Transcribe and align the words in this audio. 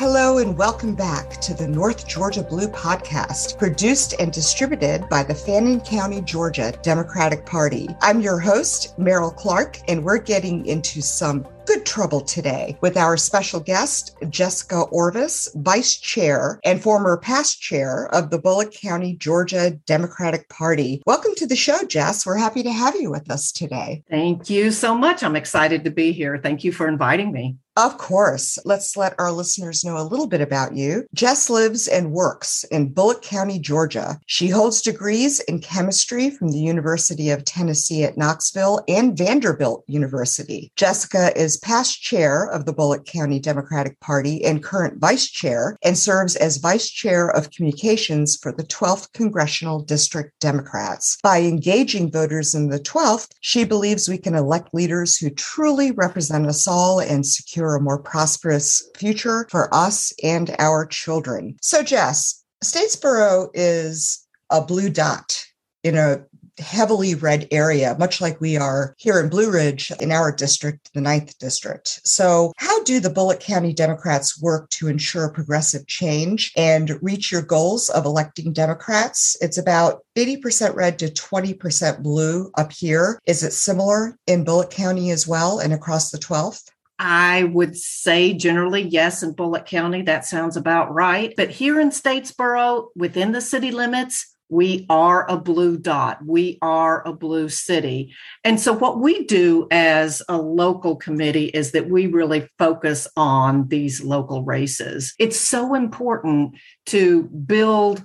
Hello, 0.00 0.38
and 0.38 0.56
welcome 0.56 0.94
back 0.94 1.32
to 1.42 1.52
the 1.52 1.68
North 1.68 2.08
Georgia 2.08 2.42
Blue 2.42 2.68
podcast, 2.68 3.58
produced 3.58 4.14
and 4.18 4.32
distributed 4.32 5.06
by 5.10 5.22
the 5.22 5.34
Fannin 5.34 5.78
County, 5.82 6.22
Georgia 6.22 6.72
Democratic 6.82 7.44
Party. 7.44 7.86
I'm 8.00 8.22
your 8.22 8.38
host, 8.38 8.98
Meryl 8.98 9.36
Clark, 9.36 9.76
and 9.88 10.02
we're 10.02 10.16
getting 10.16 10.64
into 10.64 11.02
some 11.02 11.46
good 11.66 11.84
trouble 11.84 12.22
today 12.22 12.78
with 12.80 12.96
our 12.96 13.18
special 13.18 13.60
guest, 13.60 14.16
Jessica 14.30 14.80
Orvis, 14.90 15.50
Vice 15.56 15.96
Chair 15.96 16.60
and 16.64 16.82
former 16.82 17.18
past 17.18 17.60
chair 17.60 18.08
of 18.14 18.30
the 18.30 18.38
Bulloch 18.38 18.72
County, 18.72 19.16
Georgia 19.16 19.72
Democratic 19.84 20.48
Party. 20.48 21.02
Welcome 21.04 21.34
to 21.36 21.46
the 21.46 21.56
show, 21.56 21.84
Jess. 21.84 22.24
We're 22.24 22.38
happy 22.38 22.62
to 22.62 22.72
have 22.72 22.96
you 22.96 23.10
with 23.10 23.30
us 23.30 23.52
today. 23.52 24.02
Thank 24.08 24.48
you 24.48 24.70
so 24.70 24.94
much. 24.94 25.22
I'm 25.22 25.36
excited 25.36 25.84
to 25.84 25.90
be 25.90 26.12
here. 26.12 26.38
Thank 26.38 26.64
you 26.64 26.72
for 26.72 26.88
inviting 26.88 27.32
me. 27.32 27.58
Of 27.76 27.98
course. 27.98 28.58
Let's 28.64 28.96
let 28.96 29.14
our 29.18 29.30
listeners 29.30 29.84
know 29.84 29.96
a 29.96 30.02
little 30.02 30.26
bit 30.26 30.40
about 30.40 30.74
you. 30.74 31.04
Jess 31.14 31.48
lives 31.48 31.86
and 31.86 32.10
works 32.10 32.64
in 32.64 32.92
Bulloch 32.92 33.22
County, 33.22 33.60
Georgia. 33.60 34.18
She 34.26 34.48
holds 34.48 34.82
degrees 34.82 35.38
in 35.40 35.60
chemistry 35.60 36.30
from 36.30 36.48
the 36.48 36.58
University 36.58 37.30
of 37.30 37.44
Tennessee 37.44 38.02
at 38.02 38.18
Knoxville 38.18 38.82
and 38.88 39.16
Vanderbilt 39.16 39.84
University. 39.86 40.72
Jessica 40.74 41.32
is 41.40 41.58
past 41.58 42.02
chair 42.02 42.50
of 42.50 42.66
the 42.66 42.72
Bulloch 42.72 43.06
County 43.06 43.38
Democratic 43.38 43.98
Party 44.00 44.44
and 44.44 44.64
current 44.64 44.98
vice 44.98 45.28
chair, 45.28 45.78
and 45.84 45.96
serves 45.96 46.34
as 46.36 46.56
vice 46.56 46.90
chair 46.90 47.30
of 47.30 47.50
communications 47.52 48.36
for 48.36 48.50
the 48.52 48.64
12th 48.64 49.12
Congressional 49.12 49.80
District 49.80 50.32
Democrats. 50.40 51.18
By 51.22 51.42
engaging 51.42 52.10
voters 52.10 52.54
in 52.54 52.68
the 52.68 52.80
12th, 52.80 53.28
she 53.40 53.64
believes 53.64 54.08
we 54.08 54.18
can 54.18 54.34
elect 54.34 54.74
leaders 54.74 55.16
who 55.16 55.30
truly 55.30 55.92
represent 55.92 56.46
us 56.46 56.66
all 56.66 56.98
and 56.98 57.24
secure 57.24 57.59
a 57.68 57.80
more 57.80 57.98
prosperous 57.98 58.88
future 58.96 59.46
for 59.50 59.72
us 59.74 60.12
and 60.22 60.54
our 60.58 60.86
children. 60.86 61.56
So, 61.62 61.82
Jess, 61.82 62.44
Statesboro 62.64 63.48
is 63.54 64.26
a 64.50 64.60
blue 64.60 64.90
dot 64.90 65.44
in 65.82 65.96
a 65.96 66.24
heavily 66.60 67.14
red 67.14 67.48
area, 67.50 67.96
much 67.98 68.20
like 68.20 68.40
we 68.40 68.56
are 68.56 68.94
here 68.98 69.18
in 69.18 69.28
Blue 69.28 69.50
Ridge 69.50 69.90
in 70.00 70.12
our 70.12 70.30
district, 70.30 70.90
the 70.94 71.00
ninth 71.00 71.38
district. 71.38 72.00
So, 72.04 72.52
how 72.58 72.82
do 72.84 73.00
the 73.00 73.10
Bulloch 73.10 73.40
County 73.40 73.72
Democrats 73.72 74.40
work 74.40 74.68
to 74.70 74.88
ensure 74.88 75.30
progressive 75.30 75.86
change 75.86 76.52
and 76.56 76.98
reach 77.02 77.32
your 77.32 77.42
goals 77.42 77.88
of 77.90 78.04
electing 78.04 78.52
Democrats? 78.52 79.36
It's 79.40 79.58
about 79.58 80.00
80% 80.16 80.74
red 80.74 80.98
to 81.00 81.08
20% 81.08 82.02
blue 82.02 82.50
up 82.56 82.72
here. 82.72 83.18
Is 83.26 83.42
it 83.42 83.52
similar 83.52 84.16
in 84.26 84.44
Bulloch 84.44 84.70
County 84.70 85.10
as 85.10 85.26
well 85.26 85.58
and 85.58 85.72
across 85.72 86.10
the 86.10 86.18
12th? 86.18 86.70
I 87.00 87.44
would 87.44 87.78
say 87.78 88.34
generally 88.34 88.82
yes 88.82 89.22
in 89.22 89.32
Bulloch 89.32 89.64
County. 89.64 90.02
That 90.02 90.26
sounds 90.26 90.54
about 90.54 90.92
right. 90.92 91.32
But 91.34 91.48
here 91.48 91.80
in 91.80 91.88
Statesboro, 91.88 92.88
within 92.94 93.32
the 93.32 93.40
city 93.40 93.70
limits, 93.70 94.36
we 94.50 94.84
are 94.90 95.30
a 95.30 95.38
blue 95.38 95.78
dot. 95.78 96.18
We 96.26 96.58
are 96.60 97.06
a 97.06 97.14
blue 97.14 97.48
city. 97.48 98.12
And 98.44 98.60
so, 98.60 98.74
what 98.74 99.00
we 99.00 99.24
do 99.24 99.66
as 99.70 100.22
a 100.28 100.36
local 100.36 100.96
committee 100.96 101.46
is 101.46 101.72
that 101.72 101.88
we 101.88 102.06
really 102.06 102.48
focus 102.58 103.08
on 103.16 103.68
these 103.68 104.02
local 104.02 104.44
races. 104.44 105.14
It's 105.18 105.40
so 105.40 105.74
important 105.74 106.56
to 106.86 107.22
build 107.22 108.02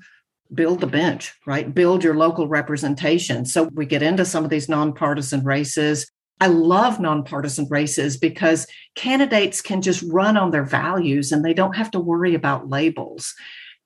build 0.54 0.80
the 0.80 0.88
bench 0.88 1.34
right 1.48 1.74
build 1.74 2.04
your 2.04 2.14
local 2.14 2.48
representation 2.48 3.46
so 3.46 3.68
we 3.74 3.84
get 3.84 4.04
into 4.04 4.24
some 4.24 4.44
of 4.44 4.52
these 4.52 4.70
nonpartisan 4.70 5.44
races 5.44 6.06
I 6.42 6.48
love 6.48 7.00
nonpartisan 7.00 7.68
races 7.70 8.18
because 8.18 8.68
candidates 8.96 9.62
can 9.62 9.82
just 9.82 10.04
run 10.04 10.36
on 10.36 10.52
their 10.52 10.66
values 10.66 11.32
and 11.32 11.46
they 11.46 11.54
don't 11.54 11.76
have 11.76 11.92
to 11.92 12.00
worry 12.00 12.36
about 12.36 12.70
labels. 12.70 13.34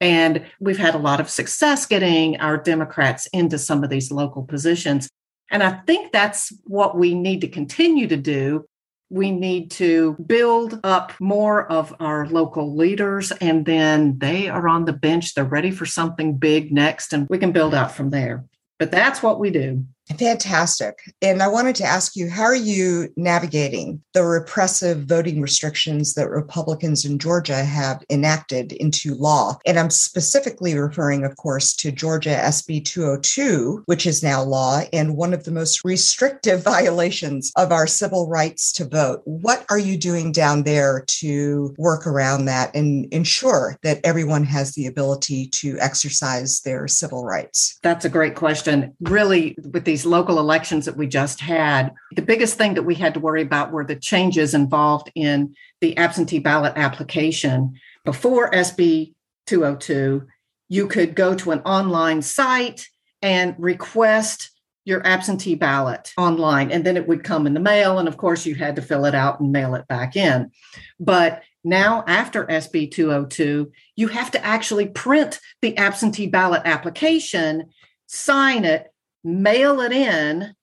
And 0.01 0.45
we've 0.59 0.77
had 0.77 0.95
a 0.95 0.99
lot 0.99 1.19
of 1.19 1.29
success 1.29 1.85
getting 1.85 2.39
our 2.39 2.57
Democrats 2.57 3.27
into 3.27 3.57
some 3.57 3.83
of 3.83 3.89
these 3.89 4.11
local 4.11 4.43
positions. 4.43 5.09
And 5.51 5.61
I 5.61 5.71
think 5.85 6.11
that's 6.11 6.53
what 6.65 6.97
we 6.97 7.13
need 7.13 7.41
to 7.41 7.47
continue 7.47 8.07
to 8.07 8.17
do. 8.17 8.66
We 9.09 9.31
need 9.31 9.71
to 9.71 10.16
build 10.25 10.79
up 10.83 11.13
more 11.19 11.69
of 11.71 11.95
our 11.99 12.27
local 12.27 12.75
leaders, 12.75 13.31
and 13.31 13.66
then 13.66 14.19
they 14.19 14.47
are 14.47 14.67
on 14.67 14.85
the 14.85 14.93
bench. 14.93 15.33
They're 15.33 15.43
ready 15.43 15.71
for 15.71 15.87
something 15.87 16.37
big 16.37 16.71
next, 16.71 17.11
and 17.11 17.27
we 17.27 17.39
can 17.39 17.51
build 17.51 17.73
out 17.73 17.91
from 17.91 18.11
there. 18.11 18.45
But 18.77 18.91
that's 18.91 19.23
what 19.23 19.39
we 19.39 19.49
do. 19.49 19.85
Fantastic. 20.18 21.14
And 21.22 21.42
I 21.42 21.47
wanted 21.47 21.75
to 21.78 21.84
ask 21.84 22.16
you, 22.16 22.30
how 22.30 22.44
are 22.44 22.56
you 22.56 23.09
navigating 23.16 24.02
the 24.14 24.24
repressive 24.24 25.06
voting 25.06 25.42
restrictions 25.42 26.14
that 26.16 26.30
Republicans 26.30 27.06
in 27.06 27.20
Georgia 27.20 27.64
have 27.64 28.03
enacted 28.09 28.72
into 28.74 29.16
law? 29.16 29.58
And 29.66 29.78
I'm 29.78 29.90
specifically 29.90 30.78
referring, 30.78 31.24
of 31.24 31.38
course, 31.38 31.75
to 31.78 31.92
Georgia 31.92 32.30
SB 32.30 32.86
202, 32.86 33.84
which 33.86 34.06
is 34.06 34.24
now 34.24 34.44
law 34.44 34.81
and 34.92 35.16
one 35.16 35.34
of 35.34 35.44
the 35.44 35.52
most 35.52 35.84
restrictive 35.86 36.64
violations 36.70 37.52
of 37.56 37.72
our 37.72 37.88
civil 37.88 38.28
rights 38.28 38.72
to 38.74 38.86
vote. 38.86 39.22
What 39.26 39.66
are 39.70 39.80
you 39.80 39.97
doing 39.97 40.31
down 40.31 40.64
there 40.64 41.03
to 41.08 41.76
work 41.78 42.08
around 42.08 42.46
that 42.46 42.76
and 42.76 43.12
ensure 43.14 43.78
that 43.84 44.00
everyone 44.03 44.44
has 44.46 44.74
the 44.74 44.88
ability 44.88 45.47
to 45.47 45.78
exercise 45.80 46.62
their 46.62 46.88
civil 46.88 47.26
rights? 47.26 47.78
That's 47.84 48.06
a 48.06 48.09
great 48.09 48.36
question. 48.36 48.96
Really, 49.02 49.58
with 49.72 49.86
these 49.86 49.98
these 49.99 50.05
local 50.05 50.39
elections 50.39 50.85
that 50.85 50.95
we 50.95 51.07
just 51.07 51.41
had, 51.41 51.93
the 52.15 52.21
biggest 52.21 52.57
thing 52.57 52.73
that 52.75 52.83
we 52.83 52.95
had 52.95 53.13
to 53.13 53.19
worry 53.19 53.41
about 53.41 53.73
were 53.73 53.83
the 53.83 53.97
changes 53.97 54.53
involved 54.53 55.11
in 55.13 55.53
the 55.81 55.97
absentee 55.97 56.39
ballot 56.39 56.71
application. 56.77 57.77
Before 58.05 58.49
SB 58.51 59.13
202, 59.47 60.25
you 60.69 60.87
could 60.87 61.15
go 61.15 61.35
to 61.35 61.51
an 61.51 61.59
online 61.61 62.21
site 62.21 62.87
and 63.21 63.55
request 63.59 64.51
your 64.85 65.05
absentee 65.05 65.55
ballot 65.55 66.13
online, 66.17 66.71
and 66.71 66.85
then 66.85 66.95
it 66.95 67.05
would 67.05 67.25
come 67.25 67.45
in 67.45 67.53
the 67.53 67.59
mail. 67.59 67.99
And 67.99 68.07
of 68.07 68.16
course, 68.16 68.45
you 68.45 68.55
had 68.55 68.77
to 68.77 68.81
fill 68.81 69.03
it 69.03 69.13
out 69.13 69.41
and 69.41 69.51
mail 69.51 69.75
it 69.75 69.85
back 69.89 70.16
in. 70.16 70.49
But 70.97 71.43
now, 71.66 72.05
after 72.07 72.45
SB 72.45 72.89
202, 72.91 73.69
you 73.97 74.07
have 74.07 74.31
to 74.31 74.45
actually 74.45 74.87
print 74.87 75.41
the 75.61 75.75
absentee 75.77 76.27
ballot 76.27 76.61
application, 76.63 77.71
sign 78.07 78.63
it, 78.63 78.93
mail 79.24 79.81
it 79.81 79.91
in, 79.91 80.53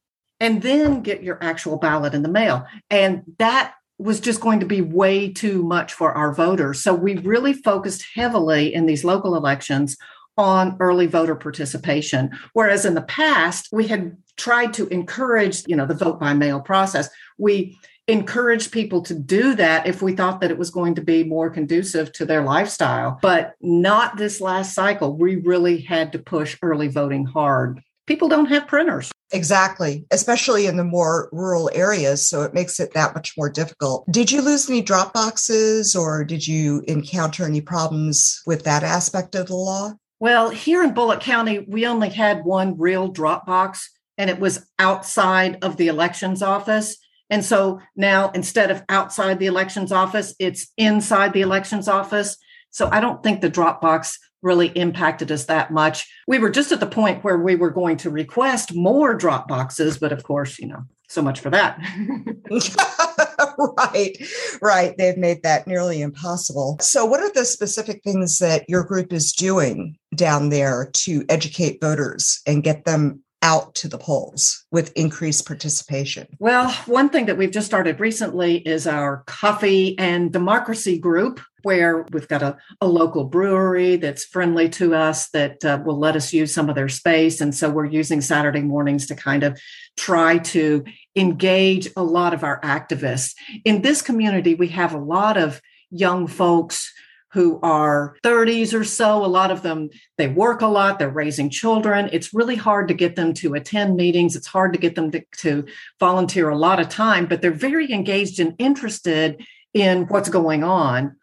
and 0.40 0.62
then 0.62 1.02
get 1.02 1.22
your 1.22 1.38
actual 1.42 1.78
ballot 1.78 2.14
in 2.14 2.22
the 2.22 2.28
mail. 2.28 2.66
And 2.90 3.22
that 3.38 3.74
was 3.98 4.20
just 4.20 4.40
going 4.40 4.60
to 4.60 4.66
be 4.66 4.82
way 4.82 5.32
too 5.32 5.62
much 5.62 5.94
for 5.94 6.12
our 6.12 6.34
voters. 6.34 6.82
So 6.82 6.94
we 6.94 7.16
really 7.16 7.54
focused 7.54 8.04
heavily 8.14 8.74
in 8.74 8.86
these 8.86 9.04
local 9.04 9.34
elections 9.34 9.96
on 10.36 10.76
early 10.80 11.06
voter 11.06 11.34
participation. 11.34 12.30
Whereas 12.52 12.84
in 12.84 12.94
the 12.94 13.02
past, 13.02 13.68
we 13.72 13.86
had 13.86 14.16
tried 14.36 14.74
to 14.74 14.86
encourage, 14.88 15.66
you 15.66 15.76
know, 15.76 15.86
the 15.86 15.94
vote 15.94 16.20
by 16.20 16.34
mail 16.34 16.60
process. 16.60 17.08
We 17.38 17.78
encouraged 18.06 18.70
people 18.70 19.00
to 19.02 19.14
do 19.14 19.54
that 19.54 19.86
if 19.86 20.02
we 20.02 20.14
thought 20.14 20.42
that 20.42 20.50
it 20.50 20.58
was 20.58 20.70
going 20.70 20.94
to 20.96 21.00
be 21.00 21.24
more 21.24 21.48
conducive 21.48 22.12
to 22.12 22.26
their 22.26 22.42
lifestyle. 22.42 23.18
But 23.22 23.54
not 23.62 24.18
this 24.18 24.40
last 24.40 24.74
cycle. 24.74 25.16
We 25.16 25.36
really 25.36 25.80
had 25.80 26.12
to 26.12 26.18
push 26.18 26.58
early 26.60 26.88
voting 26.88 27.24
hard 27.24 27.80
people 28.06 28.28
don't 28.28 28.46
have 28.46 28.66
printers. 28.66 29.10
Exactly, 29.32 30.06
especially 30.10 30.66
in 30.66 30.76
the 30.76 30.84
more 30.84 31.28
rural 31.32 31.70
areas. 31.74 32.28
So 32.28 32.42
it 32.42 32.54
makes 32.54 32.78
it 32.78 32.94
that 32.94 33.14
much 33.14 33.34
more 33.36 33.50
difficult. 33.50 34.06
Did 34.10 34.30
you 34.30 34.40
lose 34.40 34.70
any 34.70 34.82
drop 34.82 35.12
boxes 35.12 35.96
or 35.96 36.24
did 36.24 36.46
you 36.46 36.82
encounter 36.86 37.44
any 37.44 37.60
problems 37.60 38.40
with 38.46 38.62
that 38.64 38.84
aspect 38.84 39.34
of 39.34 39.48
the 39.48 39.56
law? 39.56 39.94
Well, 40.20 40.50
here 40.50 40.82
in 40.82 40.94
Bulloch 40.94 41.20
County, 41.20 41.58
we 41.58 41.86
only 41.86 42.08
had 42.08 42.44
one 42.44 42.78
real 42.78 43.08
drop 43.08 43.44
box, 43.44 43.90
and 44.16 44.30
it 44.30 44.38
was 44.38 44.66
outside 44.78 45.58
of 45.62 45.76
the 45.76 45.88
elections 45.88 46.40
office. 46.40 46.96
And 47.28 47.44
so 47.44 47.80
now 47.96 48.30
instead 48.30 48.70
of 48.70 48.82
outside 48.88 49.38
the 49.38 49.46
elections 49.46 49.92
office, 49.92 50.34
it's 50.38 50.72
inside 50.78 51.32
the 51.32 51.42
elections 51.42 51.88
office. 51.88 52.38
So 52.70 52.88
I 52.90 53.00
don't 53.00 53.22
think 53.22 53.40
the 53.40 53.50
drop 53.50 53.80
box 53.80 54.18
really 54.46 54.68
impacted 54.68 55.30
us 55.30 55.44
that 55.46 55.70
much. 55.70 56.08
We 56.26 56.38
were 56.38 56.50
just 56.50 56.72
at 56.72 56.80
the 56.80 56.86
point 56.86 57.24
where 57.24 57.38
we 57.38 57.56
were 57.56 57.70
going 57.70 57.98
to 57.98 58.10
request 58.10 58.74
more 58.74 59.14
drop 59.14 59.48
boxes, 59.48 59.98
but 59.98 60.12
of 60.12 60.22
course, 60.22 60.58
you 60.58 60.68
know, 60.68 60.84
so 61.08 61.20
much 61.20 61.40
for 61.40 61.50
that. 61.50 61.78
right, 63.78 64.16
right. 64.62 64.96
They've 64.96 65.16
made 65.16 65.42
that 65.42 65.66
nearly 65.66 66.00
impossible. 66.00 66.78
So, 66.80 67.04
what 67.04 67.20
are 67.20 67.32
the 67.32 67.44
specific 67.44 68.02
things 68.02 68.38
that 68.38 68.68
your 68.68 68.84
group 68.84 69.12
is 69.12 69.32
doing 69.32 69.98
down 70.14 70.48
there 70.48 70.90
to 70.92 71.24
educate 71.28 71.80
voters 71.80 72.40
and 72.46 72.62
get 72.62 72.84
them 72.84 73.22
out 73.46 73.76
to 73.76 73.86
the 73.86 73.96
polls 73.96 74.66
with 74.72 74.92
increased 74.96 75.46
participation? 75.46 76.26
Well, 76.40 76.68
one 76.86 77.10
thing 77.10 77.26
that 77.26 77.38
we've 77.38 77.52
just 77.52 77.68
started 77.68 78.00
recently 78.00 78.56
is 78.56 78.88
our 78.88 79.22
coffee 79.26 79.96
and 79.98 80.32
democracy 80.32 80.98
group, 80.98 81.40
where 81.62 82.04
we've 82.10 82.26
got 82.26 82.42
a, 82.42 82.56
a 82.80 82.88
local 82.88 83.24
brewery 83.24 83.94
that's 83.96 84.24
friendly 84.24 84.68
to 84.70 84.96
us 84.96 85.28
that 85.30 85.64
uh, 85.64 85.78
will 85.84 85.98
let 85.98 86.16
us 86.16 86.32
use 86.32 86.52
some 86.52 86.68
of 86.68 86.74
their 86.74 86.88
space. 86.88 87.40
And 87.40 87.54
so 87.54 87.70
we're 87.70 87.84
using 88.00 88.20
Saturday 88.20 88.62
mornings 88.62 89.06
to 89.06 89.14
kind 89.14 89.44
of 89.44 89.60
try 89.96 90.38
to 90.38 90.84
engage 91.14 91.88
a 91.96 92.02
lot 92.02 92.34
of 92.34 92.42
our 92.42 92.60
activists. 92.62 93.34
In 93.64 93.82
this 93.82 94.02
community, 94.02 94.56
we 94.56 94.68
have 94.68 94.92
a 94.92 94.98
lot 94.98 95.36
of 95.36 95.60
young 95.90 96.26
folks 96.26 96.92
who 97.36 97.60
are 97.62 98.16
30s 98.24 98.72
or 98.72 98.82
so. 98.82 99.22
A 99.22 99.26
lot 99.26 99.50
of 99.50 99.60
them, 99.60 99.90
they 100.16 100.26
work 100.26 100.62
a 100.62 100.66
lot, 100.66 100.98
they're 100.98 101.10
raising 101.10 101.50
children. 101.50 102.08
It's 102.10 102.32
really 102.32 102.56
hard 102.56 102.88
to 102.88 102.94
get 102.94 103.14
them 103.14 103.34
to 103.34 103.52
attend 103.52 103.94
meetings. 103.94 104.36
It's 104.36 104.46
hard 104.46 104.72
to 104.72 104.78
get 104.78 104.94
them 104.94 105.10
to, 105.10 105.22
to 105.40 105.66
volunteer 106.00 106.48
a 106.48 106.56
lot 106.56 106.80
of 106.80 106.88
time, 106.88 107.26
but 107.26 107.42
they're 107.42 107.50
very 107.50 107.92
engaged 107.92 108.40
and 108.40 108.54
interested 108.58 109.46
in 109.74 110.04
what's 110.06 110.30
going 110.30 110.64
on. 110.64 111.16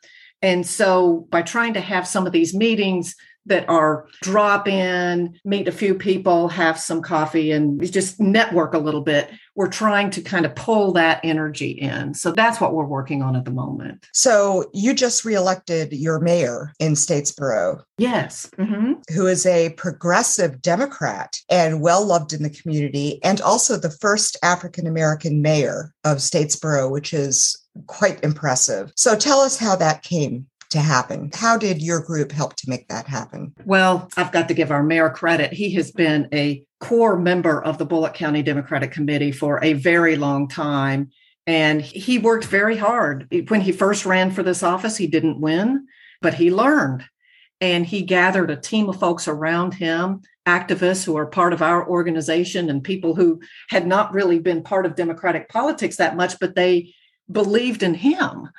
And 0.44 0.68
so 0.68 1.26
by 1.32 1.42
trying 1.42 1.74
to 1.74 1.82
have 1.82 2.08
some 2.08 2.28
of 2.28 2.32
these 2.32 2.54
meetings, 2.54 3.16
that 3.46 3.68
are 3.70 4.08
drop 4.22 4.68
in, 4.68 5.38
meet 5.44 5.68
a 5.68 5.72
few 5.72 5.96
people, 5.96 6.48
have 6.50 6.80
some 6.80 7.02
coffee, 7.02 7.52
and 7.52 7.92
just 7.92 8.20
network 8.20 8.74
a 8.74 8.80
little 8.80 9.02
bit. 9.02 9.30
We're 9.56 9.70
trying 9.70 10.10
to 10.12 10.22
kind 10.22 10.46
of 10.46 10.56
pull 10.56 10.94
that 10.94 11.20
energy 11.24 11.72
in. 11.72 12.14
So 12.14 12.32
that's 12.32 12.60
what 12.60 12.74
we're 12.74 12.86
working 12.86 13.22
on 13.22 13.36
at 13.36 13.46
the 13.46 13.52
moment. 13.52 14.06
So 14.14 14.70
you 14.74 14.94
just 14.94 15.26
reelected 15.26 15.94
your 15.94 16.20
mayor 16.20 16.74
in 16.80 16.94
Statesboro. 16.94 17.84
Yes. 17.98 18.50
Mm-hmm. 18.58 18.94
Who 19.14 19.28
is 19.28 19.46
a 19.46 19.70
progressive 19.72 20.62
Democrat 20.62 21.38
and 21.50 21.82
well 21.82 22.06
loved 22.06 22.34
in 22.34 22.44
the 22.44 22.50
community, 22.50 23.24
and 23.24 23.42
also 23.42 23.78
the 23.78 23.92
first 23.92 24.38
African 24.42 24.88
American 24.88 25.42
mayor 25.42 25.94
of 26.04 26.18
Statesboro, 26.18 26.90
which 26.90 27.14
is 27.14 27.60
quite 27.88 28.24
impressive. 28.24 28.92
So 28.96 29.16
tell 29.16 29.40
us 29.40 29.58
how 29.58 29.76
that 29.78 30.04
came 30.04 30.48
to 30.74 30.80
happen. 30.80 31.32
How 31.34 31.58
did 31.58 31.82
your 31.82 32.02
group 32.02 32.32
help 32.32 32.56
to 32.58 32.70
make 32.70 32.88
that 32.90 33.08
happen? 33.08 33.54
Well, 33.66 34.10
I've 34.18 34.32
got 34.32 34.48
to 34.50 34.54
give 34.54 34.72
our 34.72 34.84
mayor 34.84 35.10
credit. 35.10 35.54
He 35.54 35.74
has 35.76 35.92
been 35.92 36.28
a 36.34 36.64
core 36.80 37.18
member 37.18 37.64
of 37.64 37.78
the 37.78 37.86
Bulloch 37.86 38.14
County 38.14 38.44
Democratic 38.44 38.92
Committee 38.92 39.32
for 39.32 39.64
a 39.64 39.74
very 39.74 40.16
long 40.16 40.48
time. 40.48 41.10
And 41.48 41.82
he 41.82 42.20
worked 42.20 42.46
very 42.46 42.78
hard. 42.78 43.28
When 43.48 43.62
he 43.62 43.72
first 43.72 44.06
ran 44.06 44.32
for 44.32 44.44
this 44.44 44.64
office, 44.64 44.98
he 44.98 45.08
didn't 45.08 45.42
win, 45.42 45.88
but 46.22 46.34
he 46.34 46.52
learned. 46.52 47.04
And 47.62 47.86
he 47.86 48.02
gathered 48.02 48.52
a 48.52 48.58
team 48.58 48.90
of 48.90 49.00
folks 49.00 49.28
around 49.28 49.74
him, 49.74 50.22
activists 50.46 51.06
who 51.06 51.18
are 51.18 51.26
part 51.26 51.54
of 51.54 51.62
our 51.62 51.88
organization 51.88 52.70
and 52.70 52.84
people 52.84 53.16
who 53.16 53.42
had 53.70 53.88
not 53.88 54.14
really 54.14 54.40
been 54.40 54.64
part 54.64 54.86
of 54.86 54.96
Democratic 54.96 55.50
politics 55.50 55.98
that 55.98 56.18
much, 56.18 56.40
but 56.40 56.56
they 56.56 56.94
believed 57.32 57.84
in 57.84 57.94
him. 57.94 58.50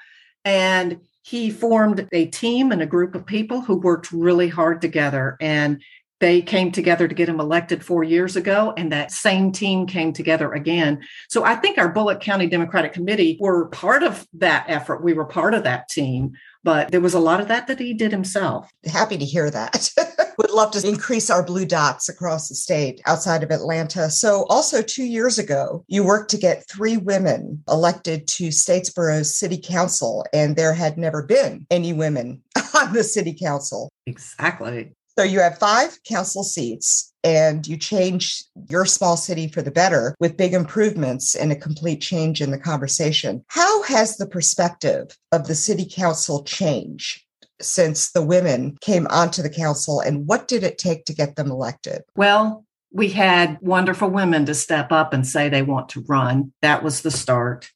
And 0.44 1.00
he 1.24 1.50
formed 1.50 2.06
a 2.12 2.26
team 2.26 2.70
and 2.70 2.82
a 2.82 2.86
group 2.86 3.14
of 3.14 3.24
people 3.24 3.62
who 3.62 3.76
worked 3.76 4.12
really 4.12 4.48
hard 4.48 4.82
together 4.82 5.38
and 5.40 5.82
they 6.20 6.42
came 6.42 6.70
together 6.70 7.08
to 7.08 7.14
get 7.14 7.28
him 7.28 7.40
elected 7.40 7.84
four 7.84 8.04
years 8.04 8.36
ago, 8.36 8.72
and 8.76 8.92
that 8.92 9.10
same 9.10 9.52
team 9.52 9.86
came 9.86 10.12
together 10.12 10.52
again. 10.52 11.02
So 11.28 11.44
I 11.44 11.56
think 11.56 11.76
our 11.76 11.88
Bulloch 11.88 12.20
County 12.20 12.46
Democratic 12.46 12.92
Committee 12.92 13.36
were 13.40 13.66
part 13.66 14.02
of 14.02 14.26
that 14.34 14.64
effort. 14.68 15.02
We 15.02 15.12
were 15.12 15.24
part 15.24 15.54
of 15.54 15.64
that 15.64 15.88
team, 15.88 16.32
but 16.62 16.90
there 16.92 17.00
was 17.00 17.14
a 17.14 17.18
lot 17.18 17.40
of 17.40 17.48
that 17.48 17.66
that 17.66 17.80
he 17.80 17.92
did 17.94 18.12
himself. 18.12 18.70
Happy 18.86 19.18
to 19.18 19.24
hear 19.24 19.50
that. 19.50 19.90
Would 20.38 20.50
love 20.50 20.72
to 20.72 20.86
increase 20.86 21.30
our 21.30 21.44
blue 21.44 21.66
dots 21.66 22.08
across 22.08 22.48
the 22.48 22.54
state 22.54 23.00
outside 23.06 23.42
of 23.42 23.50
Atlanta. 23.50 24.10
So, 24.10 24.44
also 24.48 24.82
two 24.82 25.04
years 25.04 25.38
ago, 25.38 25.84
you 25.88 26.04
worked 26.04 26.30
to 26.30 26.38
get 26.38 26.68
three 26.68 26.96
women 26.96 27.62
elected 27.68 28.26
to 28.28 28.48
Statesboro's 28.48 29.34
city 29.34 29.58
council, 29.58 30.24
and 30.32 30.56
there 30.56 30.74
had 30.74 30.98
never 30.98 31.22
been 31.22 31.66
any 31.70 31.92
women 31.92 32.42
on 32.74 32.92
the 32.92 33.04
city 33.04 33.34
council. 33.34 33.90
Exactly. 34.06 34.92
So 35.16 35.22
you 35.22 35.38
have 35.40 35.58
five 35.58 36.02
council 36.02 36.42
seats 36.42 37.12
and 37.22 37.66
you 37.66 37.76
change 37.76 38.44
your 38.68 38.84
small 38.84 39.16
city 39.16 39.46
for 39.46 39.62
the 39.62 39.70
better 39.70 40.16
with 40.18 40.36
big 40.36 40.54
improvements 40.54 41.36
and 41.36 41.52
a 41.52 41.56
complete 41.56 42.00
change 42.00 42.42
in 42.42 42.50
the 42.50 42.58
conversation. 42.58 43.44
How 43.48 43.82
has 43.84 44.16
the 44.16 44.26
perspective 44.26 45.16
of 45.30 45.46
the 45.46 45.54
city 45.54 45.86
council 45.88 46.42
changed? 46.42 47.23
Since 47.60 48.12
the 48.12 48.22
women 48.22 48.76
came 48.80 49.06
onto 49.08 49.42
the 49.42 49.50
council, 49.50 50.00
and 50.00 50.26
what 50.26 50.48
did 50.48 50.64
it 50.64 50.78
take 50.78 51.04
to 51.04 51.14
get 51.14 51.36
them 51.36 51.50
elected? 51.50 52.02
Well, 52.16 52.64
we 52.92 53.08
had 53.10 53.58
wonderful 53.60 54.08
women 54.08 54.46
to 54.46 54.54
step 54.54 54.92
up 54.92 55.12
and 55.12 55.26
say 55.26 55.48
they 55.48 55.62
want 55.62 55.88
to 55.90 56.04
run. 56.08 56.52
That 56.62 56.82
was 56.82 57.02
the 57.02 57.10
start. 57.10 57.70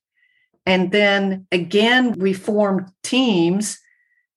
And 0.64 0.92
then 0.92 1.46
again, 1.50 2.12
we 2.12 2.32
formed 2.32 2.92
teams 3.02 3.78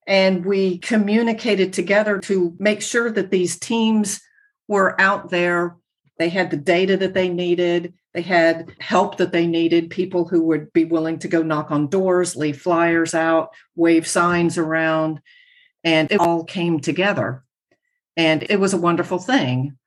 and 0.07 0.45
we 0.45 0.79
communicated 0.79 1.73
together 1.73 2.19
to 2.19 2.55
make 2.57 2.81
sure 2.81 3.11
that 3.11 3.31
these 3.31 3.59
teams 3.59 4.21
were 4.67 4.99
out 4.99 5.29
there. 5.29 5.75
They 6.17 6.29
had 6.29 6.49
the 6.49 6.57
data 6.57 6.97
that 6.97 7.13
they 7.13 7.29
needed. 7.29 7.93
They 8.13 8.21
had 8.21 8.73
help 8.79 9.17
that 9.17 9.31
they 9.31 9.47
needed, 9.47 9.89
people 9.89 10.27
who 10.27 10.43
would 10.43 10.73
be 10.73 10.83
willing 10.83 11.19
to 11.19 11.27
go 11.27 11.41
knock 11.41 11.71
on 11.71 11.87
doors, 11.87 12.35
leave 12.35 12.61
flyers 12.61 13.13
out, 13.13 13.53
wave 13.75 14.05
signs 14.05 14.57
around. 14.57 15.21
And 15.83 16.11
it 16.11 16.19
all 16.19 16.43
came 16.43 16.79
together. 16.79 17.43
And 18.17 18.45
it 18.49 18.59
was 18.59 18.73
a 18.73 18.77
wonderful 18.77 19.17
thing. 19.17 19.77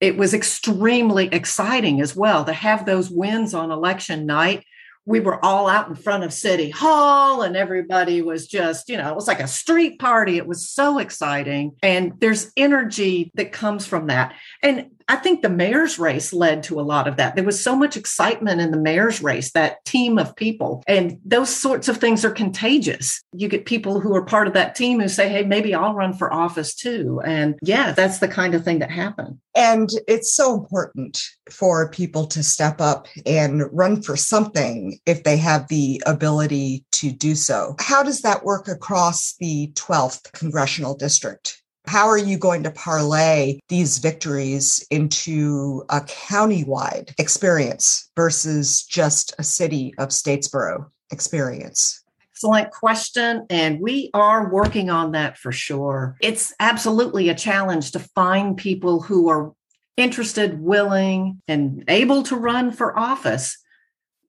It 0.00 0.16
was 0.16 0.34
extremely 0.34 1.28
exciting 1.28 2.00
as 2.00 2.16
well 2.16 2.44
to 2.44 2.52
have 2.52 2.86
those 2.86 3.10
wins 3.10 3.54
on 3.54 3.70
election 3.70 4.26
night 4.26 4.64
we 5.06 5.20
were 5.20 5.44
all 5.44 5.68
out 5.68 5.88
in 5.88 5.94
front 5.94 6.24
of 6.24 6.32
City 6.32 6.70
Hall 6.70 7.42
and 7.42 7.56
everybody 7.56 8.22
was 8.22 8.46
just, 8.46 8.88
you 8.88 8.96
know, 8.96 9.10
it 9.10 9.14
was 9.14 9.28
like 9.28 9.40
a 9.40 9.46
street 9.46 9.98
party. 9.98 10.38
It 10.38 10.46
was 10.46 10.68
so 10.68 10.98
exciting. 10.98 11.76
And 11.82 12.14
there's 12.20 12.50
energy 12.56 13.30
that 13.34 13.52
comes 13.52 13.86
from 13.86 14.06
that. 14.06 14.34
And 14.62 14.90
I 15.08 15.16
think 15.16 15.42
the 15.42 15.48
mayor's 15.48 15.98
race 15.98 16.32
led 16.32 16.62
to 16.64 16.80
a 16.80 16.82
lot 16.82 17.06
of 17.06 17.16
that. 17.16 17.34
There 17.34 17.44
was 17.44 17.62
so 17.62 17.76
much 17.76 17.96
excitement 17.96 18.60
in 18.60 18.70
the 18.70 18.78
mayor's 18.78 19.22
race, 19.22 19.52
that 19.52 19.84
team 19.84 20.18
of 20.18 20.34
people. 20.36 20.82
And 20.86 21.18
those 21.24 21.54
sorts 21.54 21.88
of 21.88 21.98
things 21.98 22.24
are 22.24 22.30
contagious. 22.30 23.22
You 23.32 23.48
get 23.48 23.66
people 23.66 24.00
who 24.00 24.14
are 24.14 24.24
part 24.24 24.46
of 24.46 24.54
that 24.54 24.74
team 24.74 25.00
who 25.00 25.08
say, 25.08 25.28
hey, 25.28 25.44
maybe 25.44 25.74
I'll 25.74 25.94
run 25.94 26.14
for 26.14 26.32
office 26.32 26.74
too. 26.74 27.20
And 27.24 27.58
yeah, 27.62 27.92
that's 27.92 28.18
the 28.18 28.28
kind 28.28 28.54
of 28.54 28.64
thing 28.64 28.78
that 28.78 28.90
happened. 28.90 29.38
And 29.54 29.88
it's 30.08 30.34
so 30.34 30.54
important 30.54 31.22
for 31.50 31.88
people 31.90 32.26
to 32.28 32.42
step 32.42 32.80
up 32.80 33.06
and 33.24 33.62
run 33.72 34.02
for 34.02 34.16
something 34.16 34.98
if 35.06 35.22
they 35.22 35.36
have 35.36 35.68
the 35.68 36.02
ability 36.06 36.84
to 36.92 37.12
do 37.12 37.34
so. 37.34 37.76
How 37.78 38.02
does 38.02 38.22
that 38.22 38.44
work 38.44 38.68
across 38.68 39.34
the 39.38 39.70
12th 39.74 40.32
congressional 40.32 40.96
district? 40.96 41.62
How 41.86 42.08
are 42.08 42.18
you 42.18 42.38
going 42.38 42.62
to 42.62 42.70
parlay 42.70 43.60
these 43.68 43.98
victories 43.98 44.84
into 44.90 45.84
a 45.90 46.00
countywide 46.00 47.12
experience 47.18 48.10
versus 48.16 48.82
just 48.82 49.34
a 49.38 49.44
city 49.44 49.94
of 49.98 50.08
Statesboro 50.08 50.86
experience? 51.10 52.02
Excellent 52.32 52.72
question. 52.72 53.46
And 53.50 53.80
we 53.80 54.10
are 54.14 54.50
working 54.50 54.90
on 54.90 55.12
that 55.12 55.36
for 55.38 55.52
sure. 55.52 56.16
It's 56.20 56.54
absolutely 56.58 57.28
a 57.28 57.34
challenge 57.34 57.92
to 57.92 58.00
find 58.00 58.56
people 58.56 59.00
who 59.00 59.28
are 59.28 59.52
interested, 59.96 60.60
willing, 60.60 61.40
and 61.46 61.84
able 61.86 62.22
to 62.24 62.36
run 62.36 62.72
for 62.72 62.98
office. 62.98 63.56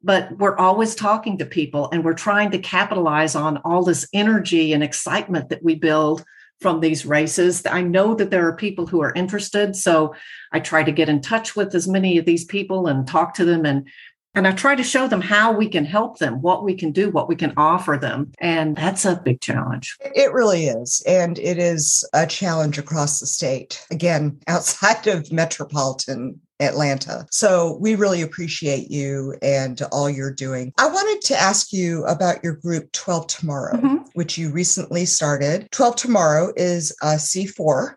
But 0.04 0.38
we're 0.38 0.58
always 0.58 0.94
talking 0.94 1.40
to 1.40 1.46
people 1.46 1.90
and 1.92 2.06
we're 2.06 2.14
trying 2.14 2.52
to 2.52 2.60
capitalize 2.60 3.34
on 3.34 3.58
all 3.66 3.84
this 3.84 4.08
energy 4.14 4.74
and 4.74 4.84
excitement 4.84 5.50
that 5.50 5.64
we 5.64 5.74
build 5.74 6.24
from 6.62 6.80
these 6.80 7.06
races. 7.06 7.66
I 7.66 7.82
know 7.82 8.16
that 8.16 8.32
there 8.32 8.48
are 8.48 8.56
people 8.56 8.88
who 8.88 9.02
are 9.02 9.14
interested, 9.14 9.76
so 9.76 10.16
I 10.52 10.60
try 10.60 10.84
to 10.84 10.92
get 10.92 11.10
in 11.10 11.22
touch 11.22 11.56
with 11.56 11.76
as 11.76 11.88
many 11.88 12.18
of 12.18 12.26
these 12.26 12.46
people 12.46 12.88
and 12.88 13.08
talk 13.08 13.34
to 13.36 13.46
them 13.46 13.66
and 13.66 13.88
and 14.36 14.46
I 14.46 14.52
try 14.52 14.76
to 14.76 14.84
show 14.84 15.08
them 15.08 15.22
how 15.22 15.54
we 15.54 15.70
can 15.70 15.86
help 15.86 16.20
them, 16.20 16.42
what 16.42 16.64
we 16.64 16.76
can 16.76 16.92
do, 16.92 17.10
what 17.10 17.30
we 17.30 17.38
can 17.38 17.54
offer 17.56 17.98
them. 18.00 18.34
And 18.40 18.76
that's 18.76 19.06
a 19.06 19.16
big 19.16 19.40
challenge. 19.40 19.96
It 20.02 20.34
really 20.34 20.66
is. 20.66 21.02
And 21.08 21.40
it 21.40 21.58
is 21.58 22.04
a 22.14 22.28
challenge 22.28 22.78
across 22.78 23.22
the 23.22 23.28
state. 23.28 23.86
Again, 23.92 24.38
outside 24.48 25.08
of 25.08 25.32
metropolitan 25.32 26.42
Atlanta. 26.60 27.26
So 27.32 27.78
we 27.80 27.96
really 27.96 28.22
appreciate 28.22 28.90
you 28.90 29.36
and 29.42 29.82
all 29.92 30.10
you're 30.10 30.34
doing. 30.34 30.74
I 30.78 30.88
wanted 30.88 31.22
to 31.28 31.36
ask 31.40 31.74
you 31.74 32.06
about 32.06 32.44
your 32.44 32.54
group 32.54 32.92
12 32.92 33.28
Tomorrow, 33.28 33.78
mm-hmm. 33.78 33.96
which 34.14 34.38
you 34.38 34.50
recently 34.50 35.06
started. 35.06 35.68
12 35.72 35.96
Tomorrow 35.96 36.54
is 36.56 36.96
a 37.02 37.16
C4 37.16 37.96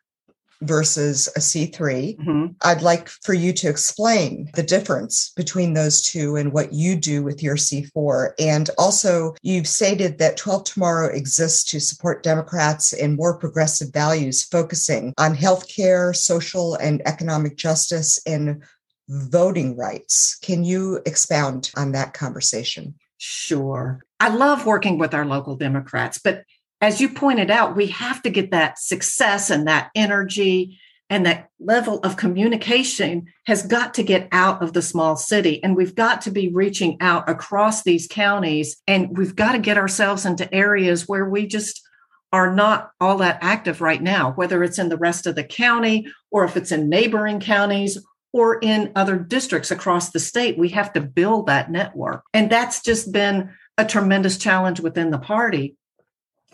versus 0.62 1.28
a 1.36 1.40
C3. 1.40 2.18
Mm-hmm. 2.18 2.46
I'd 2.62 2.82
like 2.82 3.08
for 3.08 3.34
you 3.34 3.52
to 3.54 3.68
explain 3.68 4.50
the 4.54 4.62
difference 4.62 5.32
between 5.36 5.74
those 5.74 6.02
two 6.02 6.36
and 6.36 6.52
what 6.52 6.72
you 6.72 6.96
do 6.96 7.22
with 7.22 7.42
your 7.42 7.56
C4. 7.56 8.32
And 8.38 8.70
also, 8.78 9.34
you've 9.42 9.68
stated 9.68 10.18
that 10.18 10.36
12 10.36 10.64
Tomorrow 10.64 11.08
exists 11.08 11.64
to 11.70 11.80
support 11.80 12.22
Democrats 12.22 12.92
and 12.92 13.16
more 13.16 13.38
progressive 13.38 13.92
values, 13.92 14.44
focusing 14.44 15.14
on 15.18 15.34
healthcare, 15.34 16.14
social 16.14 16.74
and 16.76 17.06
economic 17.06 17.56
justice, 17.56 18.20
and 18.26 18.62
voting 19.08 19.76
rights. 19.76 20.38
Can 20.42 20.64
you 20.64 21.00
expound 21.06 21.70
on 21.76 21.92
that 21.92 22.14
conversation? 22.14 22.94
Sure. 23.18 24.04
I 24.20 24.28
love 24.28 24.66
working 24.66 24.98
with 24.98 25.14
our 25.14 25.24
local 25.24 25.56
Democrats, 25.56 26.18
but 26.18 26.44
as 26.80 27.00
you 27.00 27.08
pointed 27.08 27.50
out, 27.50 27.76
we 27.76 27.88
have 27.88 28.22
to 28.22 28.30
get 28.30 28.50
that 28.52 28.78
success 28.78 29.50
and 29.50 29.66
that 29.66 29.90
energy 29.94 30.78
and 31.10 31.24
that 31.24 31.48
level 31.58 31.98
of 32.00 32.16
communication 32.16 33.26
has 33.46 33.66
got 33.66 33.94
to 33.94 34.02
get 34.02 34.28
out 34.30 34.62
of 34.62 34.74
the 34.74 34.82
small 34.82 35.16
city. 35.16 35.62
And 35.64 35.74
we've 35.74 35.94
got 35.94 36.20
to 36.22 36.30
be 36.30 36.48
reaching 36.48 36.98
out 37.00 37.28
across 37.28 37.82
these 37.82 38.06
counties 38.06 38.76
and 38.86 39.16
we've 39.16 39.34
got 39.34 39.52
to 39.52 39.58
get 39.58 39.78
ourselves 39.78 40.26
into 40.26 40.52
areas 40.54 41.08
where 41.08 41.28
we 41.28 41.46
just 41.46 41.82
are 42.30 42.54
not 42.54 42.90
all 43.00 43.16
that 43.18 43.38
active 43.40 43.80
right 43.80 44.02
now, 44.02 44.32
whether 44.32 44.62
it's 44.62 44.78
in 44.78 44.90
the 44.90 44.98
rest 44.98 45.26
of 45.26 45.34
the 45.34 45.44
county 45.44 46.06
or 46.30 46.44
if 46.44 46.56
it's 46.58 46.72
in 46.72 46.90
neighboring 46.90 47.40
counties 47.40 47.98
or 48.34 48.58
in 48.60 48.92
other 48.94 49.16
districts 49.16 49.70
across 49.70 50.10
the 50.10 50.20
state. 50.20 50.58
We 50.58 50.68
have 50.70 50.92
to 50.92 51.00
build 51.00 51.46
that 51.46 51.70
network. 51.70 52.22
And 52.34 52.50
that's 52.50 52.82
just 52.82 53.12
been 53.12 53.50
a 53.78 53.86
tremendous 53.86 54.36
challenge 54.36 54.80
within 54.80 55.10
the 55.10 55.18
party. 55.18 55.76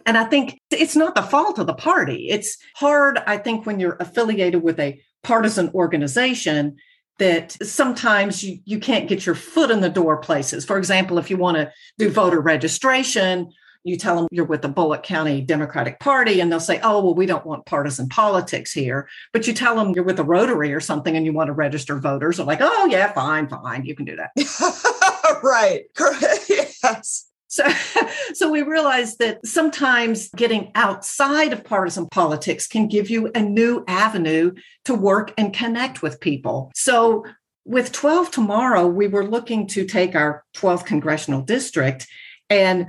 And 0.06 0.18
I 0.18 0.24
think 0.24 0.60
it's 0.70 0.96
not 0.96 1.14
the 1.14 1.22
fault 1.22 1.58
of 1.58 1.66
the 1.66 1.74
party. 1.74 2.28
It's 2.28 2.58
hard, 2.76 3.18
I 3.26 3.38
think, 3.38 3.66
when 3.66 3.80
you're 3.80 3.96
affiliated 4.00 4.62
with 4.62 4.78
a 4.78 5.00
partisan 5.22 5.70
organization 5.74 6.76
that 7.18 7.52
sometimes 7.62 8.42
you, 8.42 8.58
you 8.64 8.78
can't 8.78 9.08
get 9.08 9.24
your 9.24 9.34
foot 9.34 9.70
in 9.70 9.80
the 9.80 9.88
door 9.88 10.18
places. 10.18 10.64
For 10.64 10.78
example, 10.78 11.18
if 11.18 11.30
you 11.30 11.36
want 11.36 11.56
to 11.56 11.72
do 11.96 12.10
voter 12.10 12.40
registration, 12.40 13.52
you 13.84 13.96
tell 13.98 14.16
them 14.16 14.28
you're 14.30 14.46
with 14.46 14.62
the 14.62 14.68
Bulloch 14.68 15.02
County 15.02 15.42
Democratic 15.42 16.00
Party, 16.00 16.40
and 16.40 16.50
they'll 16.50 16.58
say, 16.58 16.80
Oh, 16.82 17.04
well, 17.04 17.14
we 17.14 17.26
don't 17.26 17.44
want 17.44 17.66
partisan 17.66 18.08
politics 18.08 18.72
here. 18.72 19.08
But 19.32 19.46
you 19.46 19.52
tell 19.52 19.76
them 19.76 19.92
you're 19.92 20.04
with 20.04 20.16
the 20.16 20.24
Rotary 20.24 20.72
or 20.72 20.80
something 20.80 21.16
and 21.16 21.26
you 21.26 21.32
want 21.32 21.48
to 21.48 21.52
register 21.52 21.98
voters. 21.98 22.38
They're 22.38 22.46
like, 22.46 22.60
Oh, 22.62 22.86
yeah, 22.86 23.12
fine, 23.12 23.46
fine. 23.46 23.84
You 23.84 23.94
can 23.94 24.06
do 24.06 24.16
that. 24.16 24.30
right. 25.42 25.84
yes. 26.48 27.30
So, 27.54 27.64
so 28.34 28.50
we 28.50 28.62
realized 28.62 29.20
that 29.20 29.46
sometimes 29.46 30.28
getting 30.30 30.72
outside 30.74 31.52
of 31.52 31.62
partisan 31.62 32.08
politics 32.08 32.66
can 32.66 32.88
give 32.88 33.08
you 33.08 33.30
a 33.32 33.40
new 33.40 33.84
avenue 33.86 34.54
to 34.86 34.94
work 34.94 35.32
and 35.38 35.54
connect 35.54 36.02
with 36.02 36.18
people. 36.18 36.72
So 36.74 37.24
with 37.64 37.92
12 37.92 38.32
tomorrow, 38.32 38.88
we 38.88 39.06
were 39.06 39.24
looking 39.24 39.68
to 39.68 39.86
take 39.86 40.16
our 40.16 40.44
12th 40.56 40.84
congressional 40.84 41.42
district 41.42 42.08
and 42.50 42.88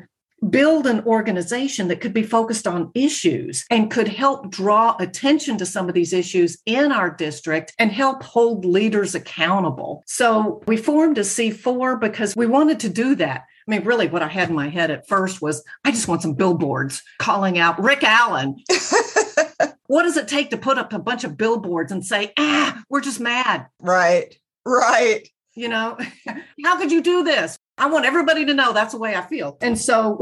build 0.49 0.87
an 0.87 1.01
organization 1.05 1.87
that 1.87 2.01
could 2.01 2.13
be 2.13 2.23
focused 2.23 2.65
on 2.67 2.91
issues 2.95 3.65
and 3.69 3.91
could 3.91 4.07
help 4.07 4.49
draw 4.49 4.95
attention 4.99 5.57
to 5.59 5.65
some 5.65 5.87
of 5.87 5.93
these 5.93 6.11
issues 6.11 6.57
in 6.65 6.91
our 6.91 7.09
district 7.09 7.71
and 7.77 7.91
help 7.91 8.23
hold 8.23 8.65
leaders 8.65 9.13
accountable. 9.13 10.03
So 10.07 10.63
we 10.65 10.75
formed 10.75 11.19
a 11.19 11.21
C4 11.21 11.99
because 11.99 12.35
we 12.35 12.47
wanted 12.47 12.79
to 12.81 12.89
do 12.89 13.13
that. 13.15 13.45
I 13.67 13.71
mean, 13.71 13.83
really, 13.83 14.07
what 14.07 14.21
I 14.21 14.27
had 14.27 14.49
in 14.49 14.55
my 14.55 14.69
head 14.69 14.91
at 14.91 15.07
first 15.07 15.41
was 15.41 15.63
I 15.83 15.91
just 15.91 16.07
want 16.07 16.21
some 16.21 16.33
billboards 16.33 17.01
calling 17.17 17.57
out 17.57 17.81
Rick 17.81 18.03
Allen. 18.03 18.57
what 19.87 20.03
does 20.03 20.17
it 20.17 20.27
take 20.27 20.51
to 20.51 20.57
put 20.57 20.77
up 20.77 20.93
a 20.93 20.99
bunch 20.99 21.23
of 21.23 21.37
billboards 21.37 21.91
and 21.91 22.05
say, 22.05 22.31
ah, 22.37 22.83
we're 22.89 23.01
just 23.01 23.19
mad? 23.19 23.67
Right, 23.79 24.37
right. 24.65 25.27
You 25.55 25.69
know, 25.69 25.97
how 26.63 26.77
could 26.77 26.91
you 26.91 27.01
do 27.01 27.23
this? 27.23 27.57
I 27.77 27.87
want 27.87 28.05
everybody 28.05 28.45
to 28.45 28.53
know 28.53 28.71
that's 28.71 28.93
the 28.93 28.99
way 28.99 29.15
I 29.15 29.21
feel. 29.21 29.57
And 29.61 29.77
so, 29.77 30.21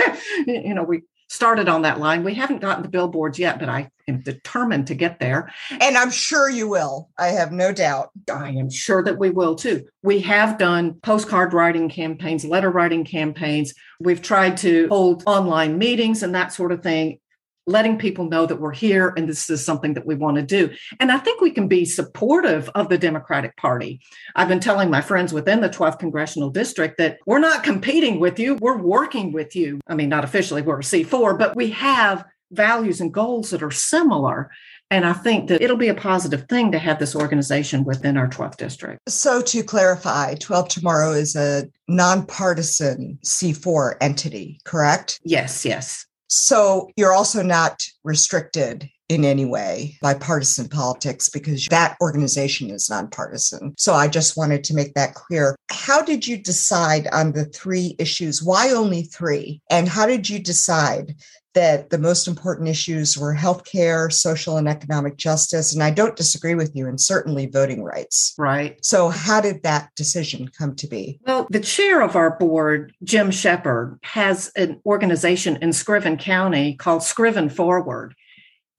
you 0.46 0.72
know, 0.72 0.84
we 0.84 1.02
started 1.28 1.68
on 1.68 1.82
that 1.82 1.98
line. 1.98 2.24
We 2.24 2.34
haven't 2.34 2.60
gotten 2.60 2.82
the 2.82 2.88
billboards 2.88 3.38
yet, 3.38 3.58
but 3.58 3.68
I 3.68 3.90
am 4.06 4.20
determined 4.20 4.86
to 4.88 4.94
get 4.94 5.18
there. 5.18 5.52
And 5.70 5.96
I'm 5.96 6.10
sure 6.10 6.48
you 6.48 6.68
will. 6.68 7.10
I 7.18 7.28
have 7.28 7.52
no 7.52 7.72
doubt. 7.72 8.10
I 8.32 8.50
am 8.50 8.70
sure 8.70 9.02
that 9.02 9.18
we 9.18 9.30
will 9.30 9.54
too. 9.54 9.84
We 10.02 10.20
have 10.20 10.58
done 10.58 10.94
postcard 11.02 11.52
writing 11.52 11.88
campaigns, 11.88 12.44
letter 12.44 12.70
writing 12.70 13.04
campaigns. 13.04 13.74
We've 14.00 14.22
tried 14.22 14.56
to 14.58 14.88
hold 14.88 15.22
online 15.26 15.78
meetings 15.78 16.22
and 16.22 16.34
that 16.34 16.52
sort 16.52 16.72
of 16.72 16.82
thing 16.82 17.18
letting 17.66 17.98
people 17.98 18.28
know 18.28 18.46
that 18.46 18.60
we're 18.60 18.72
here 18.72 19.12
and 19.16 19.28
this 19.28 19.48
is 19.48 19.64
something 19.64 19.94
that 19.94 20.06
we 20.06 20.14
want 20.14 20.36
to 20.36 20.42
do. 20.42 20.70
And 21.00 21.10
I 21.10 21.18
think 21.18 21.40
we 21.40 21.50
can 21.50 21.68
be 21.68 21.84
supportive 21.84 22.68
of 22.74 22.88
the 22.88 22.98
Democratic 22.98 23.56
Party. 23.56 24.00
I've 24.36 24.48
been 24.48 24.60
telling 24.60 24.90
my 24.90 25.00
friends 25.00 25.32
within 25.32 25.60
the 25.60 25.68
12th 25.68 25.98
congressional 25.98 26.50
district 26.50 26.98
that 26.98 27.18
we're 27.26 27.38
not 27.38 27.64
competing 27.64 28.20
with 28.20 28.38
you, 28.38 28.54
we're 28.56 28.78
working 28.78 29.32
with 29.32 29.56
you. 29.56 29.80
I 29.86 29.94
mean, 29.94 30.08
not 30.08 30.24
officially, 30.24 30.62
we're 30.62 30.80
a 30.80 30.82
C4, 30.82 31.38
but 31.38 31.56
we 31.56 31.70
have 31.70 32.24
values 32.50 33.00
and 33.00 33.12
goals 33.12 33.50
that 33.50 33.62
are 33.62 33.70
similar. 33.70 34.50
And 34.90 35.04
I 35.04 35.12
think 35.12 35.48
that 35.48 35.62
it'll 35.62 35.76
be 35.76 35.88
a 35.88 35.94
positive 35.94 36.46
thing 36.48 36.70
to 36.72 36.78
have 36.78 36.98
this 36.98 37.16
organization 37.16 37.84
within 37.84 38.16
our 38.16 38.28
12th 38.28 38.56
district. 38.56 39.00
So, 39.08 39.40
to 39.42 39.62
clarify, 39.62 40.34
12 40.34 40.68
Tomorrow 40.68 41.12
is 41.12 41.34
a 41.34 41.64
nonpartisan 41.88 43.18
C4 43.24 43.96
entity, 44.00 44.60
correct? 44.64 45.20
Yes, 45.24 45.64
yes. 45.64 46.06
So 46.36 46.90
you're 46.96 47.12
also 47.12 47.42
not 47.42 47.80
restricted 48.02 48.90
in 49.08 49.24
any 49.24 49.44
way 49.44 49.96
by 50.02 50.14
partisan 50.14 50.68
politics 50.68 51.28
because 51.28 51.66
that 51.66 51.96
organization 52.00 52.70
is 52.70 52.90
nonpartisan. 52.90 53.74
So 53.78 53.94
I 53.94 54.08
just 54.08 54.36
wanted 54.36 54.64
to 54.64 54.74
make 54.74 54.94
that 54.94 55.14
clear. 55.14 55.54
How 55.70 56.02
did 56.02 56.26
you 56.26 56.36
decide 56.36 57.06
on 57.12 57.32
the 57.32 57.44
three 57.44 57.94
issues? 57.98 58.42
Why 58.42 58.70
only 58.70 59.02
three? 59.02 59.60
And 59.70 59.88
how 59.88 60.06
did 60.06 60.28
you 60.28 60.40
decide 60.40 61.14
that 61.54 61.90
the 61.90 61.98
most 61.98 62.28
important 62.28 62.68
issues 62.68 63.16
were 63.16 63.34
healthcare, 63.34 64.12
social 64.12 64.56
and 64.56 64.68
economic 64.68 65.16
justice. 65.16 65.72
And 65.72 65.82
I 65.82 65.90
don't 65.90 66.16
disagree 66.16 66.54
with 66.54 66.74
you, 66.74 66.86
and 66.86 67.00
certainly 67.00 67.46
voting 67.46 67.82
rights. 67.82 68.34
Right. 68.38 68.84
So, 68.84 69.08
how 69.08 69.40
did 69.40 69.62
that 69.62 69.90
decision 69.96 70.48
come 70.48 70.74
to 70.76 70.86
be? 70.86 71.20
Well, 71.26 71.46
the 71.50 71.60
chair 71.60 72.02
of 72.02 72.16
our 72.16 72.36
board, 72.38 72.92
Jim 73.02 73.30
Shepard, 73.30 73.98
has 74.02 74.52
an 74.56 74.80
organization 74.84 75.58
in 75.62 75.70
Screven 75.70 76.18
County 76.18 76.74
called 76.74 77.02
Screven 77.02 77.50
Forward. 77.50 78.14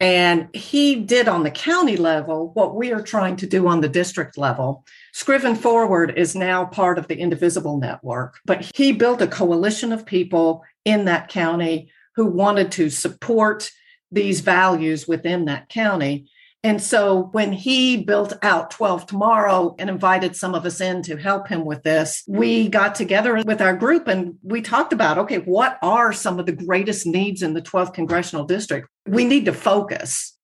And 0.01 0.53
he 0.53 0.95
did 0.95 1.29
on 1.29 1.43
the 1.43 1.51
county 1.51 1.95
level 1.95 2.51
what 2.53 2.75
we 2.75 2.91
are 2.91 3.01
trying 3.01 3.37
to 3.37 3.47
do 3.47 3.67
on 3.67 3.79
the 3.79 3.87
district 3.87 4.37
level. 4.37 4.85
Screven 5.13 5.55
Forward 5.55 6.13
is 6.17 6.35
now 6.35 6.65
part 6.65 6.97
of 6.99 7.07
the 7.07 7.17
Indivisible 7.17 7.77
Network, 7.77 8.39
but 8.45 8.69
he 8.75 8.91
built 8.91 9.21
a 9.21 9.27
coalition 9.27 9.93
of 9.93 10.05
people 10.05 10.63
in 10.83 11.05
that 11.05 11.29
county 11.29 11.89
who 12.15 12.25
wanted 12.25 12.71
to 12.73 12.89
support 12.89 13.71
these 14.11 14.39
values 14.41 15.07
within 15.07 15.45
that 15.45 15.69
county. 15.69 16.29
And 16.63 16.81
so 16.81 17.29
when 17.31 17.53
he 17.53 17.97
built 17.97 18.33
out 18.41 18.71
12 18.71 19.05
Tomorrow 19.05 19.75
and 19.77 19.87
invited 19.87 20.35
some 20.35 20.55
of 20.55 20.65
us 20.65 20.81
in 20.81 21.03
to 21.03 21.15
help 21.15 21.47
him 21.47 21.63
with 21.63 21.83
this, 21.83 22.23
we 22.27 22.69
got 22.69 22.95
together 22.95 23.43
with 23.45 23.61
our 23.61 23.75
group 23.75 24.07
and 24.07 24.35
we 24.41 24.63
talked 24.63 24.91
about 24.91 25.19
okay, 25.19 25.37
what 25.39 25.77
are 25.83 26.11
some 26.11 26.39
of 26.39 26.47
the 26.47 26.51
greatest 26.51 27.05
needs 27.05 27.43
in 27.43 27.53
the 27.53 27.61
12th 27.61 27.93
congressional 27.93 28.45
district? 28.45 28.87
We 29.05 29.25
need 29.25 29.45
to 29.45 29.53
focus. 29.53 30.35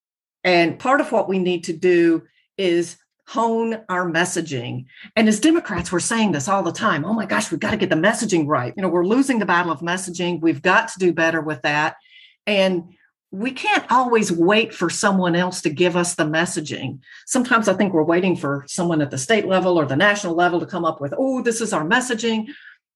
And 0.44 0.78
part 0.78 1.02
of 1.02 1.12
what 1.12 1.28
we 1.28 1.40
need 1.40 1.64
to 1.66 1.74
do 1.74 2.24
is 2.56 2.98
hone 3.32 3.80
our 3.88 4.12
messaging. 4.12 4.86
And 5.16 5.30
as 5.30 5.40
Democrats, 5.40 5.90
we're 5.90 6.02
saying 6.02 6.34
this 6.34 6.50
all 6.50 6.64
the 6.64 6.72
time. 6.74 7.06
Oh 7.06 7.14
my 7.14 7.26
gosh, 7.26 7.50
we've 7.50 7.62
got 7.62 7.72
to 7.72 7.78
get 7.78 7.90
the 7.90 7.96
messaging 7.96 8.46
right. 8.46 8.74
You 8.76 8.82
know, 8.82 8.90
we're 8.90 9.06
losing 9.06 9.40
the 9.40 9.46
battle 9.46 9.72
of 9.72 9.80
messaging. 9.80 10.42
We've 10.42 10.62
got 10.62 10.90
to 10.90 11.00
do 11.00 11.14
better 11.14 11.40
with 11.40 11.62
that. 11.62 11.96
And 12.46 12.90
we 13.32 13.52
can't 13.52 13.90
always 13.90 14.34
wait 14.34 14.74
for 14.74 14.90
someone 14.90 15.38
else 15.38 15.62
to 15.62 15.70
give 15.70 15.96
us 15.96 16.16
the 16.16 16.26
messaging. 16.26 17.00
Sometimes 17.26 17.70
I 17.70 17.74
think 17.74 17.94
we're 17.94 18.04
waiting 18.04 18.36
for 18.36 18.66
someone 18.68 19.02
at 19.02 19.12
the 19.12 19.18
state 19.18 19.48
level 19.48 19.80
or 19.80 19.86
the 19.86 19.96
national 19.96 20.36
level 20.36 20.60
to 20.60 20.66
come 20.66 20.84
up 20.84 21.00
with, 21.00 21.14
oh, 21.18 21.42
this 21.42 21.62
is 21.62 21.72
our 21.72 21.86
messaging 21.86 22.48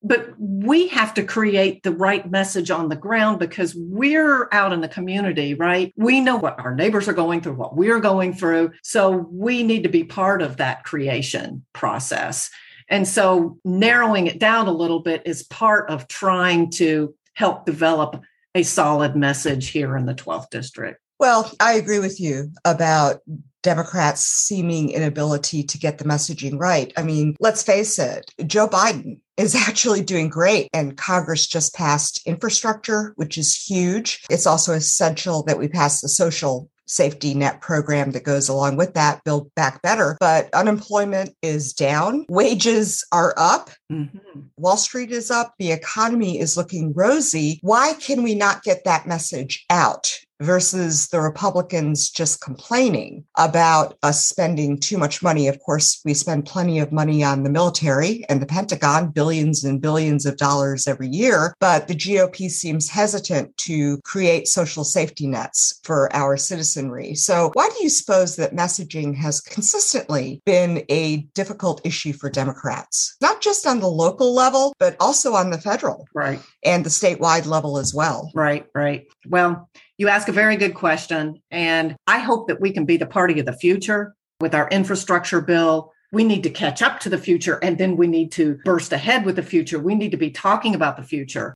but 0.06 0.30
we 0.38 0.88
have 0.90 1.16
to 1.16 1.24
create 1.24 1.82
the 1.82 1.92
right 1.92 2.30
message 2.30 2.70
on 2.70 2.90
the 2.90 2.96
ground 2.96 3.40
because 3.40 3.74
we're 3.76 4.48
out 4.52 4.72
in 4.72 4.82
the 4.82 4.88
community, 4.88 5.56
right? 5.56 5.92
We 5.98 6.22
know 6.22 6.36
what 6.36 6.60
our 6.60 6.76
neighbors 6.76 7.08
are 7.08 7.14
going 7.14 7.42
through, 7.42 7.56
what 7.56 7.76
we're 7.76 8.00
going 8.00 8.34
through. 8.34 8.72
So 8.84 9.28
we 9.32 9.64
need 9.64 9.82
to 9.82 9.90
be 9.90 10.04
part 10.04 10.44
of 10.44 10.58
that 10.58 10.84
creation 10.84 11.66
process. 11.74 12.52
And 12.88 13.08
so 13.08 13.58
narrowing 13.66 14.28
it 14.28 14.38
down 14.38 14.68
a 14.68 14.72
little 14.72 15.00
bit 15.00 15.24
is 15.26 15.42
part 15.42 15.90
of 15.90 16.08
trying 16.08 16.70
to 16.72 17.16
help 17.34 17.66
develop 17.66 18.22
a 18.54 18.62
solid 18.62 19.16
message 19.16 19.70
here 19.70 19.98
in 19.98 20.06
the 20.06 20.14
12th 20.14 20.52
district. 20.52 21.02
Well, 21.20 21.52
I 21.60 21.74
agree 21.74 22.00
with 22.00 22.20
you 22.20 22.52
about 22.64 23.22
Democrats' 23.66 24.22
seeming 24.22 24.92
inability 24.92 25.64
to 25.64 25.80
get 25.80 25.98
the 25.98 26.06
messaging 26.06 26.60
right. 26.60 26.94
I 26.96 27.02
mean, 27.02 27.36
let's 27.40 27.64
face 27.64 27.98
it, 27.98 28.30
Joe 28.46 28.68
Biden 28.68 29.20
is 29.38 29.56
actually 29.68 30.04
doing 30.04 30.30
great. 30.30 30.70
And 30.72 30.96
Congress 30.96 31.48
just 31.48 31.74
passed 31.74 32.22
infrastructure, 32.28 33.14
which 33.16 33.40
is 33.40 33.56
huge. 33.56 34.24
It's 34.30 34.46
also 34.46 34.74
essential 34.74 35.42
that 35.44 35.58
we 35.58 35.68
pass 35.68 36.00
the 36.00 36.10
social 36.10 36.70
safety 36.88 37.34
net 37.34 37.62
program 37.62 38.12
that 38.12 38.24
goes 38.24 38.48
along 38.48 38.78
with 38.78 38.94
that, 38.94 39.24
Build 39.24 39.54
Back 39.56 39.82
Better. 39.82 40.16
But 40.20 40.54
unemployment 40.54 41.36
is 41.42 41.74
down, 41.74 42.26
wages 42.30 43.04
are 43.12 43.34
up, 43.38 43.72
mm-hmm. 43.92 44.42
Wall 44.58 44.78
Street 44.78 45.12
is 45.12 45.32
up, 45.32 45.56
the 45.58 45.72
economy 45.72 46.40
is 46.40 46.58
looking 46.58 46.94
rosy. 46.94 47.60
Why 47.64 47.94
can 47.94 48.22
we 48.22 48.36
not 48.36 48.64
get 48.64 48.84
that 48.86 49.08
message 49.08 49.66
out? 49.72 50.20
Versus 50.42 51.08
the 51.08 51.20
Republicans 51.20 52.10
just 52.10 52.42
complaining 52.42 53.24
about 53.38 53.98
us 54.04 54.28
spending 54.28 54.78
too 54.80 54.98
much 54.98 55.24
money. 55.24 55.48
Of 55.48 55.60
course, 55.60 56.02
we 56.06 56.14
spend 56.14 56.46
plenty 56.46 56.80
of 56.80 56.92
money 56.92 57.24
on 57.24 57.44
the 57.44 57.50
military 57.50 58.26
and 58.30 58.42
the 58.42 58.46
Pentagon, 58.46 59.10
billions 59.10 59.64
and 59.64 59.82
billions 59.82 60.26
of 60.26 60.38
dollars 60.38 60.88
every 60.88 61.08
year, 61.08 61.56
but 61.60 61.88
the 61.88 61.96
GOP 61.96 62.50
seems 62.50 62.90
hesitant 62.90 63.56
to 63.58 64.00
create 64.04 64.48
social 64.48 64.84
safety 64.84 65.28
nets 65.28 65.80
for 65.84 66.14
our 66.16 66.38
citizenry. 66.38 67.16
So, 67.16 67.52
why 67.54 67.70
do 67.70 67.84
you 67.84 67.90
suppose 67.90 68.36
that 68.36 68.56
messaging 68.56 69.16
has 69.16 69.42
consistently 69.42 70.42
been 70.46 70.84
a 70.90 71.18
difficult 71.34 71.82
issue 71.84 72.14
for 72.14 72.30
Democrats, 72.30 73.16
not 73.22 73.42
just 73.42 73.66
on 73.66 73.80
the 73.80 73.88
local 73.88 74.34
level, 74.34 74.74
but 74.80 74.96
also 75.00 75.34
on 75.34 75.52
the 75.52 75.60
federal 75.60 76.08
right. 76.14 76.40
and 76.64 76.86
the 76.86 76.90
statewide 76.90 77.46
level 77.46 77.78
as 77.78 77.94
well? 77.94 78.32
Right, 78.34 78.66
right. 78.74 79.08
Well, 79.28 79.70
you 79.98 80.10
ask 80.10 80.28
a 80.28 80.34
very 80.34 80.58
good 80.58 80.74
question. 80.74 81.42
And 81.52 81.96
I 82.08 82.20
hope 82.20 82.48
that 82.48 82.62
we 82.62 82.72
can 82.72 82.86
be 82.86 82.98
the 82.98 83.06
party 83.06 83.40
of 83.40 83.46
the 83.46 83.54
future 83.54 84.16
with 84.40 84.54
our 84.54 84.68
infrastructure 84.70 85.42
bill. 85.42 85.92
We 86.12 86.24
need 86.24 86.44
to 86.44 86.50
catch 86.50 86.82
up 86.82 87.00
to 87.02 87.10
the 87.10 87.18
future 87.18 87.60
and 87.64 87.78
then 87.78 87.98
we 87.98 88.08
need 88.08 88.32
to 88.34 88.60
burst 88.66 88.94
ahead 88.94 89.26
with 89.26 89.36
the 89.36 89.44
future. 89.44 89.80
We 89.80 89.96
need 89.96 90.12
to 90.12 90.18
be 90.18 90.32
talking 90.32 90.76
about 90.76 90.98
the 90.98 91.04
future. 91.04 91.56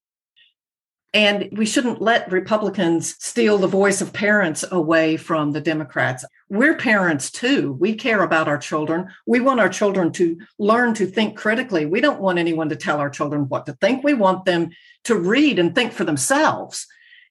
And 1.12 1.50
we 1.54 1.66
shouldn't 1.66 2.02
let 2.02 2.32
Republicans 2.32 3.16
steal 3.20 3.58
the 3.58 3.68
voice 3.68 4.00
of 4.00 4.14
parents 4.14 4.64
away 4.70 5.18
from 5.18 5.52
the 5.52 5.62
Democrats. 5.62 6.24
We're 6.50 6.78
parents 6.78 7.32
too. 7.32 7.76
We 7.80 7.96
care 7.96 8.22
about 8.22 8.48
our 8.48 8.60
children. 8.60 9.08
We 9.26 9.40
want 9.40 9.60
our 9.60 9.70
children 9.70 10.12
to 10.14 10.38
learn 10.60 10.94
to 10.96 11.08
think 11.08 11.36
critically. 11.36 11.88
We 11.88 12.00
don't 12.00 12.22
want 12.22 12.38
anyone 12.38 12.70
to 12.70 12.76
tell 12.76 13.00
our 13.00 13.10
children 13.10 13.50
what 13.50 13.66
to 13.66 13.74
think. 13.74 14.04
We 14.04 14.14
want 14.14 14.46
them 14.46 14.70
to 15.06 15.16
read 15.16 15.58
and 15.58 15.74
think 15.74 15.94
for 15.94 16.04
themselves. 16.04 16.86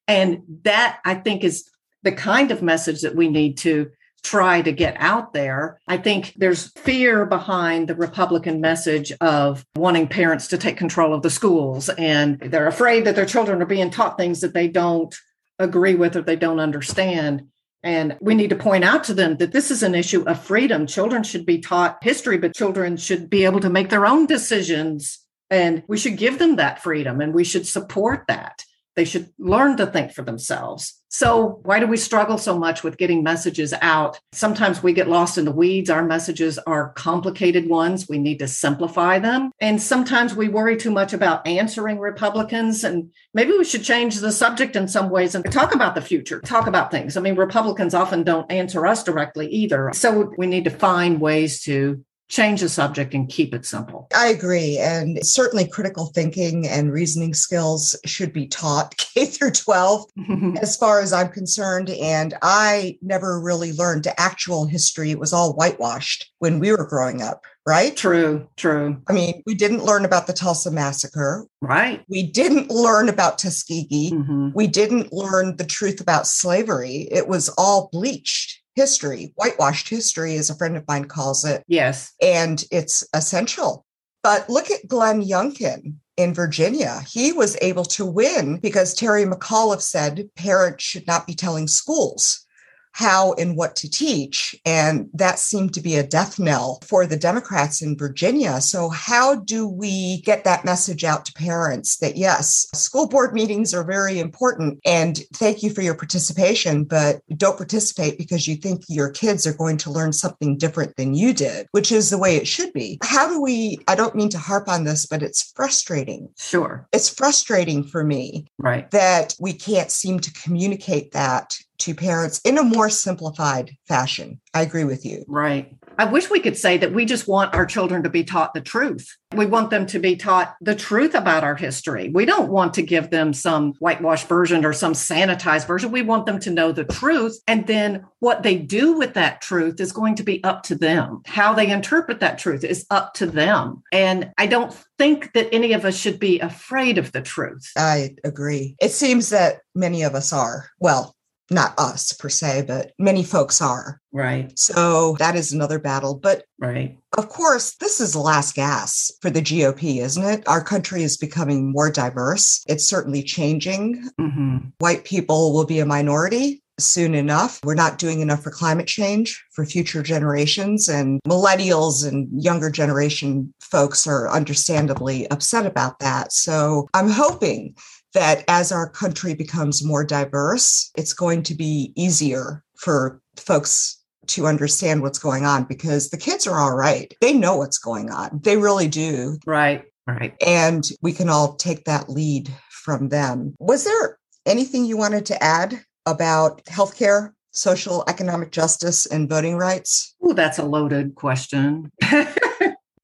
And 0.09 0.43
that 0.65 0.99
I 1.05 1.15
think 1.15 1.45
is 1.45 1.71
the 2.03 2.13
kind 2.13 2.51
of 2.51 2.63
message 2.63 3.03
that 3.03 3.15
we 3.15 3.29
need 3.29 3.59
to 3.59 3.91
try 4.23 4.63
to 4.63 4.73
get 4.73 4.97
out 4.99 5.33
there. 5.33 5.79
I 5.87 5.97
think 5.97 6.33
there's 6.37 6.73
fear 6.73 7.25
behind 7.25 7.87
the 7.89 7.95
Republican 7.95 8.61
message 8.61 9.13
of 9.21 9.65
wanting 9.77 10.09
parents 10.09 10.49
to 10.49 10.59
take 10.59 10.77
control 10.77 11.15
of 11.15 11.23
the 11.23 11.31
schools, 11.31 11.89
and 11.91 12.39
they're 12.41 12.67
afraid 12.67 13.05
that 13.05 13.15
their 13.15 13.27
children 13.27 13.63
are 13.63 13.67
being 13.67 13.91
taught 13.91 14.19
things 14.19 14.41
that 14.41 14.55
they 14.55 14.67
don't 14.67 15.15
agree 15.59 15.95
with 15.95 16.17
or 16.17 16.23
they 16.23 16.37
don't 16.37 16.61
understand. 16.61 17.49
And 17.83 18.17
we 18.21 18.35
need 18.35 18.51
to 18.51 18.57
point 18.57 18.85
out 18.85 19.05
to 19.05 19.15
them 19.15 19.37
that 19.37 19.53
this 19.53 19.71
is 19.71 19.83
an 19.83 19.95
issue 19.95 20.23
of 20.23 20.43
freedom. 20.43 20.87
Children 20.87 21.23
should 21.23 21.47
be 21.47 21.59
taught 21.59 22.03
history, 22.03 22.39
but 22.39 22.57
children 22.57 22.97
should 22.97 23.31
be 23.31 23.45
able 23.45 23.61
to 23.61 23.71
make 23.71 23.89
their 23.89 24.07
own 24.07 24.27
decisions. 24.27 25.21
And 25.49 25.85
we 25.87 25.97
should 25.97 26.17
give 26.17 26.39
them 26.39 26.57
that 26.57 26.83
freedom 26.83 27.21
and 27.21 27.33
we 27.33 27.45
should 27.45 27.67
support 27.67 28.25
that. 28.27 28.65
They 28.99 29.05
should 29.05 29.33
learn 29.39 29.77
to 29.77 29.87
think 29.87 30.11
for 30.11 30.23
themselves. 30.23 31.01
So, 31.07 31.61
why 31.63 31.79
do 31.79 31.87
we 31.87 31.97
struggle 31.97 32.37
so 32.37 32.59
much 32.59 32.83
with 32.83 32.99
getting 32.99 33.23
messages 33.23 33.73
out? 33.81 34.19
Sometimes 34.33 34.83
we 34.83 34.93
get 34.93 35.09
lost 35.09 35.39
in 35.39 35.45
the 35.45 35.53
weeds. 35.53 35.89
Our 35.89 36.05
messages 36.05 36.59
are 36.59 36.91
complicated 36.95 37.69
ones. 37.69 38.09
We 38.09 38.19
need 38.19 38.41
to 38.41 38.49
simplify 38.49 39.21
them. 39.21 39.53
And 39.61 39.81
sometimes 39.81 40.35
we 40.35 40.49
worry 40.49 40.77
too 40.77 40.91
much 40.91 41.13
about 41.13 41.47
answering 41.47 42.01
Republicans. 42.01 42.83
And 42.83 43.13
maybe 43.33 43.53
we 43.53 43.65
should 43.65 43.85
change 43.85 44.17
the 44.17 44.33
subject 44.33 44.75
in 44.75 44.89
some 44.89 45.11
ways 45.11 45.37
and 45.37 45.45
talk 45.45 45.73
about 45.73 45.95
the 45.95 46.03
future, 46.03 46.41
talk 46.41 46.67
about 46.67 46.91
things. 46.91 47.17
I 47.17 47.21
mean, 47.21 47.37
Republicans 47.37 47.95
often 47.95 48.25
don't 48.25 48.51
answer 48.51 48.85
us 48.85 49.05
directly 49.05 49.47
either. 49.47 49.93
So, 49.95 50.35
we 50.37 50.49
need 50.49 50.65
to 50.65 50.71
find 50.71 51.21
ways 51.21 51.63
to 51.63 52.05
change 52.29 52.61
the 52.61 52.69
subject 52.69 53.15
and 53.15 53.29
keep 53.29 53.55
it 53.55 53.65
simple. 53.65 54.07
I 54.15 54.29
agree. 54.29 54.79
And 54.79 55.19
certainly 55.27 55.67
critical 55.67 56.07
thinking 56.07 56.69
and 56.69 56.93
reasoning 56.93 57.35
skills 57.35 57.99
should 58.05 58.33
be 58.33 58.47
taught 58.47 58.97
K 59.15 59.27
through 59.27 59.53
12, 59.53 60.05
as 60.61 60.77
far 60.77 61.01
as 61.01 61.13
I'm 61.13 61.29
concerned. 61.29 61.91
And 61.91 62.35
I 62.43 62.99
never 63.03 63.41
really 63.41 63.73
learned 63.73 64.07
actual 64.19 64.67
history. 64.67 65.11
It 65.11 65.19
was 65.19 65.33
all 65.33 65.55
whitewashed 65.55 66.31
when 66.39 66.59
we 66.59 66.71
were 66.71 66.87
growing 66.87 67.23
up. 67.23 67.45
Right? 67.67 67.95
True, 67.95 68.49
true. 68.57 68.97
I 69.09 69.13
mean, 69.13 69.43
we 69.45 69.55
didn't 69.55 69.85
learn 69.85 70.07
about 70.07 70.27
the 70.27 70.33
Tulsa 70.33 70.71
massacre. 70.71 71.47
Right. 71.61 72.03
We 72.09 72.23
didn't 72.23 72.71
learn 72.71 73.11
about 73.11 73.37
Tuskegee. 73.37 74.11
Mm-hmm. 74.11 74.51
We 74.55 74.69
didn't 74.69 75.13
learn 75.13 75.57
the 75.57 75.67
truth 75.67 76.01
about 76.01 76.27
slavery. 76.27 77.09
It 77.11 77.29
was 77.29 77.51
all 77.59 77.91
bleached 77.93 78.58
history, 78.79 79.33
whitewashed 79.35 79.89
history, 79.89 80.37
as 80.37 80.51
a 80.51 80.55
friend 80.55 80.77
of 80.77 80.87
mine 80.87 81.07
calls 81.07 81.45
it. 81.45 81.65
Yes. 81.67 82.13
And 82.23 82.65
it's 82.71 83.05
essential. 83.13 83.85
But 84.23 84.49
look 84.49 84.71
at 84.71 84.87
Glenn 84.87 85.21
Youngkin 85.21 85.95
in 86.17 86.33
Virginia. 86.33 87.01
He 87.11 87.33
was 87.33 87.57
able 87.61 87.85
to 87.87 88.07
win 88.07 88.59
because 88.59 88.95
Terry 88.95 89.25
McAuliffe 89.25 89.83
said 89.83 90.29
parents 90.37 90.85
should 90.85 91.09
not 91.09 91.27
be 91.27 91.35
telling 91.35 91.67
schools 91.67 92.47
how 92.93 93.33
and 93.35 93.57
what 93.57 93.77
to 93.77 93.91
teach. 93.91 94.55
And 94.65 95.09
that 95.15 95.39
seemed 95.39 95.75
to 95.75 95.81
be 95.81 95.97
a 95.97 96.07
death 96.07 96.39
knell 96.39 96.81
for 96.87 97.07
the 97.07 97.17
Democrats 97.17 97.83
in 97.83 97.97
Virginia. 97.97 98.61
So, 98.61 98.89
how 98.89 99.37
do 99.37 99.67
we 99.69 100.21
get 100.23 100.45
that 100.45 100.65
message 100.65 101.05
out 101.05 101.25
to 101.27 101.33
parents 101.33 101.97
that 101.99 102.17
yes, 102.17 102.67
school 102.75 103.09
board 103.09 103.33
meetings 103.35 103.75
are 103.75 103.85
very 103.85 104.19
important 104.19 104.81
and 104.85 105.19
thank 105.35 105.63
you 105.63 105.71
for 105.71 105.83
your 105.83 105.95
participation, 105.95 106.85
but 106.85 107.21
don't 107.37 107.57
participate 107.57 108.19
because 108.19 108.47
you 108.49 108.57
think 108.57 108.83
your 108.89 109.11
kids 109.11 109.47
are 109.47 109.53
going 109.53 109.77
to 109.79 109.91
learn 109.91 110.13
something 110.13 110.57
different 110.57 110.97
than 110.97 111.15
you 111.15 111.33
did, 111.33 111.67
which 111.73 111.93
is 111.93 112.11
the 112.11 112.19
way 112.19 112.37
it 112.37 112.47
should 112.49 112.73
be. 112.73 112.99
How 113.03 113.29
do 113.29 113.41
we, 113.41 113.79
I 113.89 113.95
don't 113.95 114.15
mean 114.15 114.29
to 114.31 114.39
harp 114.39 114.69
on 114.69 114.85
this, 114.85 115.07
but 115.07 115.23
it's 115.23 115.53
frustrating. 115.55 116.29
Sure. 116.39 116.87
It's 116.93 117.09
frustrating 117.09 117.85
for 117.85 118.05
me 118.05 118.47
Right. 118.59 118.91
that 118.91 119.35
we 119.41 119.53
can't 119.53 119.91
seem 119.91 120.21
to 120.21 120.33
communicate 120.33 121.13
that 121.13 121.57
to 121.79 121.95
parents 121.95 122.41
in 122.45 122.59
a 122.59 122.63
more 122.63 122.91
simplified 122.91 123.77
fashion. 123.87 124.41
I 124.55 124.63
agree 124.63 124.85
with 124.85 125.05
you. 125.05 125.25
Right. 125.29 125.75
I 126.01 126.05
wish 126.05 126.31
we 126.31 126.39
could 126.39 126.57
say 126.57 126.79
that 126.79 126.93
we 126.93 127.05
just 127.05 127.27
want 127.27 127.55
our 127.55 127.67
children 127.67 128.05
to 128.05 128.09
be 128.09 128.23
taught 128.23 128.55
the 128.55 128.61
truth. 128.61 129.17
We 129.35 129.47
want 129.47 129.71
them 129.71 129.85
to 129.87 129.99
be 129.99 130.15
taught 130.15 130.55
the 130.61 130.77
truth 130.77 131.15
about 131.15 131.43
our 131.43 131.57
history. 131.57 132.09
We 132.09 132.25
don't 132.25 132.51
want 132.51 132.75
to 132.75 132.83
give 132.83 133.11
them 133.11 133.33
some 133.33 133.73
whitewashed 133.75 134.29
version 134.29 134.65
or 134.65 134.73
some 134.73 134.93
sanitized 134.93 135.67
version. 135.67 135.91
We 135.91 136.03
want 136.03 136.27
them 136.27 136.39
to 136.41 136.51
know 136.51 136.71
the 136.71 136.85
truth. 136.85 137.41
And 137.49 137.67
then 137.67 138.07
what 138.21 138.45
they 138.45 138.57
do 138.57 138.97
with 138.97 139.15
that 139.15 139.41
truth 139.41 139.81
is 139.81 139.91
going 139.91 140.15
to 140.17 140.23
be 140.23 140.43
up 140.45 140.63
to 140.65 140.77
them. 140.77 141.23
How 141.27 141.53
they 141.53 141.69
interpret 141.69 142.21
that 142.21 142.39
truth 142.39 142.63
is 142.63 142.87
up 142.91 143.15
to 143.15 143.27
them. 143.27 143.83
And 143.93 144.31
I 144.39 144.47
don't 144.47 144.73
think 144.99 145.33
that 145.33 145.53
any 145.53 145.73
of 145.73 145.85
us 145.85 145.97
should 145.97 146.21
be 146.21 146.39
afraid 146.39 146.97
of 146.97 147.11
the 147.11 147.23
truth. 147.23 147.71
I 147.77 148.15
agree. 148.23 148.77
It 148.81 148.93
seems 148.93 149.31
that 149.31 149.63
many 149.75 150.05
of 150.05 150.15
us 150.15 150.33
are. 150.33 150.71
Well, 150.79 151.17
not 151.51 151.75
us 151.79 152.13
per 152.13 152.29
se, 152.29 152.65
but 152.67 152.93
many 152.99 153.23
folks 153.25 153.61
are. 153.61 154.01
Right. 154.13 154.57
So 154.59 155.17
that 155.19 155.37
is 155.37 155.53
another 155.53 155.79
battle. 155.79 156.15
But 156.15 156.45
Right. 156.59 156.99
of 157.17 157.29
course, 157.29 157.77
this 157.81 158.01
is 158.01 158.13
the 158.13 158.19
last 158.21 158.55
gas 158.55 159.11
for 159.23 159.31
the 159.31 159.41
GOP, 159.43 160.01
isn't 160.01 160.25
it? 160.25 160.47
Our 160.49 160.63
country 160.63 161.03
is 161.03 161.17
becoming 161.17 161.73
more 161.73 161.91
diverse. 161.91 162.63
It's 162.69 162.89
certainly 162.89 163.23
changing. 163.23 164.09
hmm 164.19 164.57
White 164.79 165.05
people 165.05 165.53
will 165.53 165.65
be 165.67 165.79
a 165.81 165.87
minority 165.87 166.63
soon 166.81 167.15
enough. 167.15 167.59
We're 167.65 167.75
not 167.75 167.99
doing 167.99 168.21
enough 168.21 168.43
for 168.43 168.51
climate 168.53 168.87
change 168.87 169.43
for 169.53 169.65
future 169.65 170.03
generations, 170.03 170.89
and 170.89 171.21
millennials 171.27 172.07
and 172.07 172.29
younger 172.41 172.71
generation 172.71 173.53
folks 173.61 174.07
are 174.07 174.31
understandably 174.31 175.29
upset 175.31 175.67
about 175.67 175.99
that. 175.99 176.33
So 176.33 176.89
I'm 176.95 177.09
hoping 177.11 177.75
that 178.15 178.45
as 178.49 178.73
our 178.73 178.89
country 178.89 179.35
becomes 179.35 179.85
more 179.85 180.05
diverse, 180.05 180.91
it's 180.97 181.13
going 181.13 181.43
to 181.45 181.55
be 181.55 181.93
easier 181.97 182.65
for 182.77 183.21
folks 183.37 184.03
to 184.29 184.47
understand 184.47 185.03
what's 185.03 185.19
going 185.19 185.45
on 185.45 185.65
because 185.65 186.11
the 186.11 186.17
kids 186.17 186.47
are 186.47 186.59
all 186.59 186.75
right. 186.75 187.15
They 187.21 187.33
know 187.33 187.57
what's 187.57 187.79
going 187.79 188.11
on. 188.11 188.41
They 188.43 188.57
really 188.57 188.89
do. 188.89 189.39
Right. 189.47 189.85
Right. 190.07 190.35
And 190.47 190.89
we 191.03 191.13
can 191.13 191.29
all 191.29 191.55
take 191.57 191.85
that 191.85 192.09
lead 192.09 192.51
from 192.71 193.11
them. 193.11 193.55
Was 193.59 193.85
there 193.85 194.19
anything 194.47 194.85
you 194.85 194.97
wanted 194.97 195.27
to 195.27 195.43
add 195.43 195.83
about 196.07 196.65
healthcare, 196.65 197.33
social, 197.51 198.05
economic 198.09 198.51
justice, 198.51 199.05
and 199.05 199.29
voting 199.29 199.57
rights? 199.57 200.15
Oh, 200.23 200.33
that's 200.33 200.59
a 200.59 200.65
loaded 200.65 201.15
question. 201.15 201.91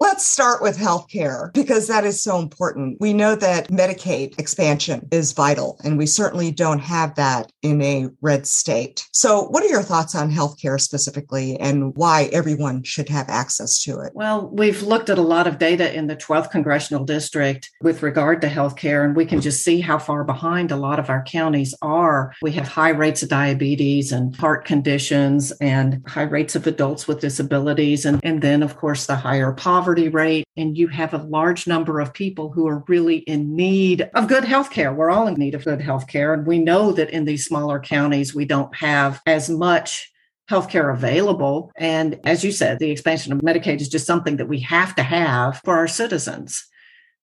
Let's 0.04 0.26
start 0.26 0.60
with 0.60 0.76
healthcare 0.76 1.50
because 1.54 1.86
that 1.86 2.04
is 2.04 2.22
so 2.22 2.38
important. 2.38 3.00
We 3.00 3.14
know 3.14 3.34
that 3.36 3.68
Medicaid 3.68 4.38
expansion 4.38 5.08
is 5.10 5.32
vital, 5.32 5.80
and 5.82 5.96
we 5.96 6.04
certainly 6.04 6.52
don't 6.52 6.80
have 6.80 7.14
that 7.14 7.50
in 7.62 7.80
a 7.80 8.10
red 8.20 8.46
state. 8.46 9.08
So, 9.12 9.44
what 9.44 9.64
are 9.64 9.68
your 9.68 9.82
thoughts 9.82 10.14
on 10.14 10.30
healthcare 10.30 10.78
specifically 10.78 11.58
and 11.58 11.96
why 11.96 12.28
everyone 12.34 12.82
should 12.82 13.08
have 13.08 13.30
access 13.30 13.80
to 13.84 13.98
it? 14.00 14.12
Well, 14.14 14.50
we've 14.52 14.82
looked 14.82 15.08
at 15.08 15.16
a 15.16 15.22
lot 15.22 15.46
of 15.46 15.58
data 15.58 15.90
in 15.94 16.06
the 16.06 16.16
12th 16.16 16.50
congressional 16.50 17.06
district 17.06 17.70
with 17.80 18.02
regard 18.02 18.42
to 18.42 18.48
healthcare, 18.48 19.06
and 19.06 19.16
we 19.16 19.24
can 19.24 19.40
just 19.40 19.64
see 19.64 19.80
how 19.80 19.98
far 19.98 20.22
behind 20.22 20.70
a 20.70 20.76
lot 20.76 20.98
of 20.98 21.08
our 21.08 21.24
counties 21.24 21.74
are. 21.80 22.34
We 22.42 22.52
have 22.52 22.68
high 22.68 22.90
rates 22.90 23.22
of 23.22 23.30
diabetes 23.30 24.12
and 24.12 24.36
heart 24.36 24.66
conditions 24.66 25.50
and 25.62 26.06
high 26.06 26.24
rates 26.24 26.54
of 26.54 26.66
adults 26.66 27.08
with 27.08 27.20
disabilities, 27.20 28.04
and, 28.04 28.20
and 28.22 28.42
then, 28.42 28.62
of 28.62 28.76
course, 28.76 29.06
the 29.06 29.16
higher 29.16 29.52
poverty 29.52 29.93
poverty 29.94 30.08
rate 30.08 30.44
and 30.56 30.76
you 30.76 30.88
have 30.88 31.14
a 31.14 31.18
large 31.18 31.68
number 31.68 32.00
of 32.00 32.12
people 32.12 32.50
who 32.50 32.66
are 32.66 32.82
really 32.88 33.18
in 33.18 33.54
need 33.54 34.10
of 34.14 34.26
good 34.26 34.42
health 34.42 34.70
care. 34.70 34.92
We're 34.92 35.10
all 35.10 35.28
in 35.28 35.34
need 35.34 35.54
of 35.54 35.64
good 35.64 35.80
health 35.80 36.08
care. 36.08 36.34
And 36.34 36.44
we 36.44 36.58
know 36.58 36.90
that 36.92 37.10
in 37.10 37.24
these 37.24 37.44
smaller 37.44 37.78
counties, 37.78 38.34
we 38.34 38.44
don't 38.44 38.74
have 38.74 39.22
as 39.24 39.48
much 39.48 40.10
healthcare 40.50 40.92
available. 40.92 41.70
And 41.76 42.18
as 42.24 42.42
you 42.42 42.50
said, 42.50 42.80
the 42.80 42.90
expansion 42.90 43.32
of 43.32 43.38
Medicaid 43.38 43.80
is 43.80 43.88
just 43.88 44.06
something 44.06 44.36
that 44.38 44.48
we 44.48 44.58
have 44.60 44.96
to 44.96 45.04
have 45.04 45.60
for 45.64 45.76
our 45.76 45.88
citizens. 45.88 46.66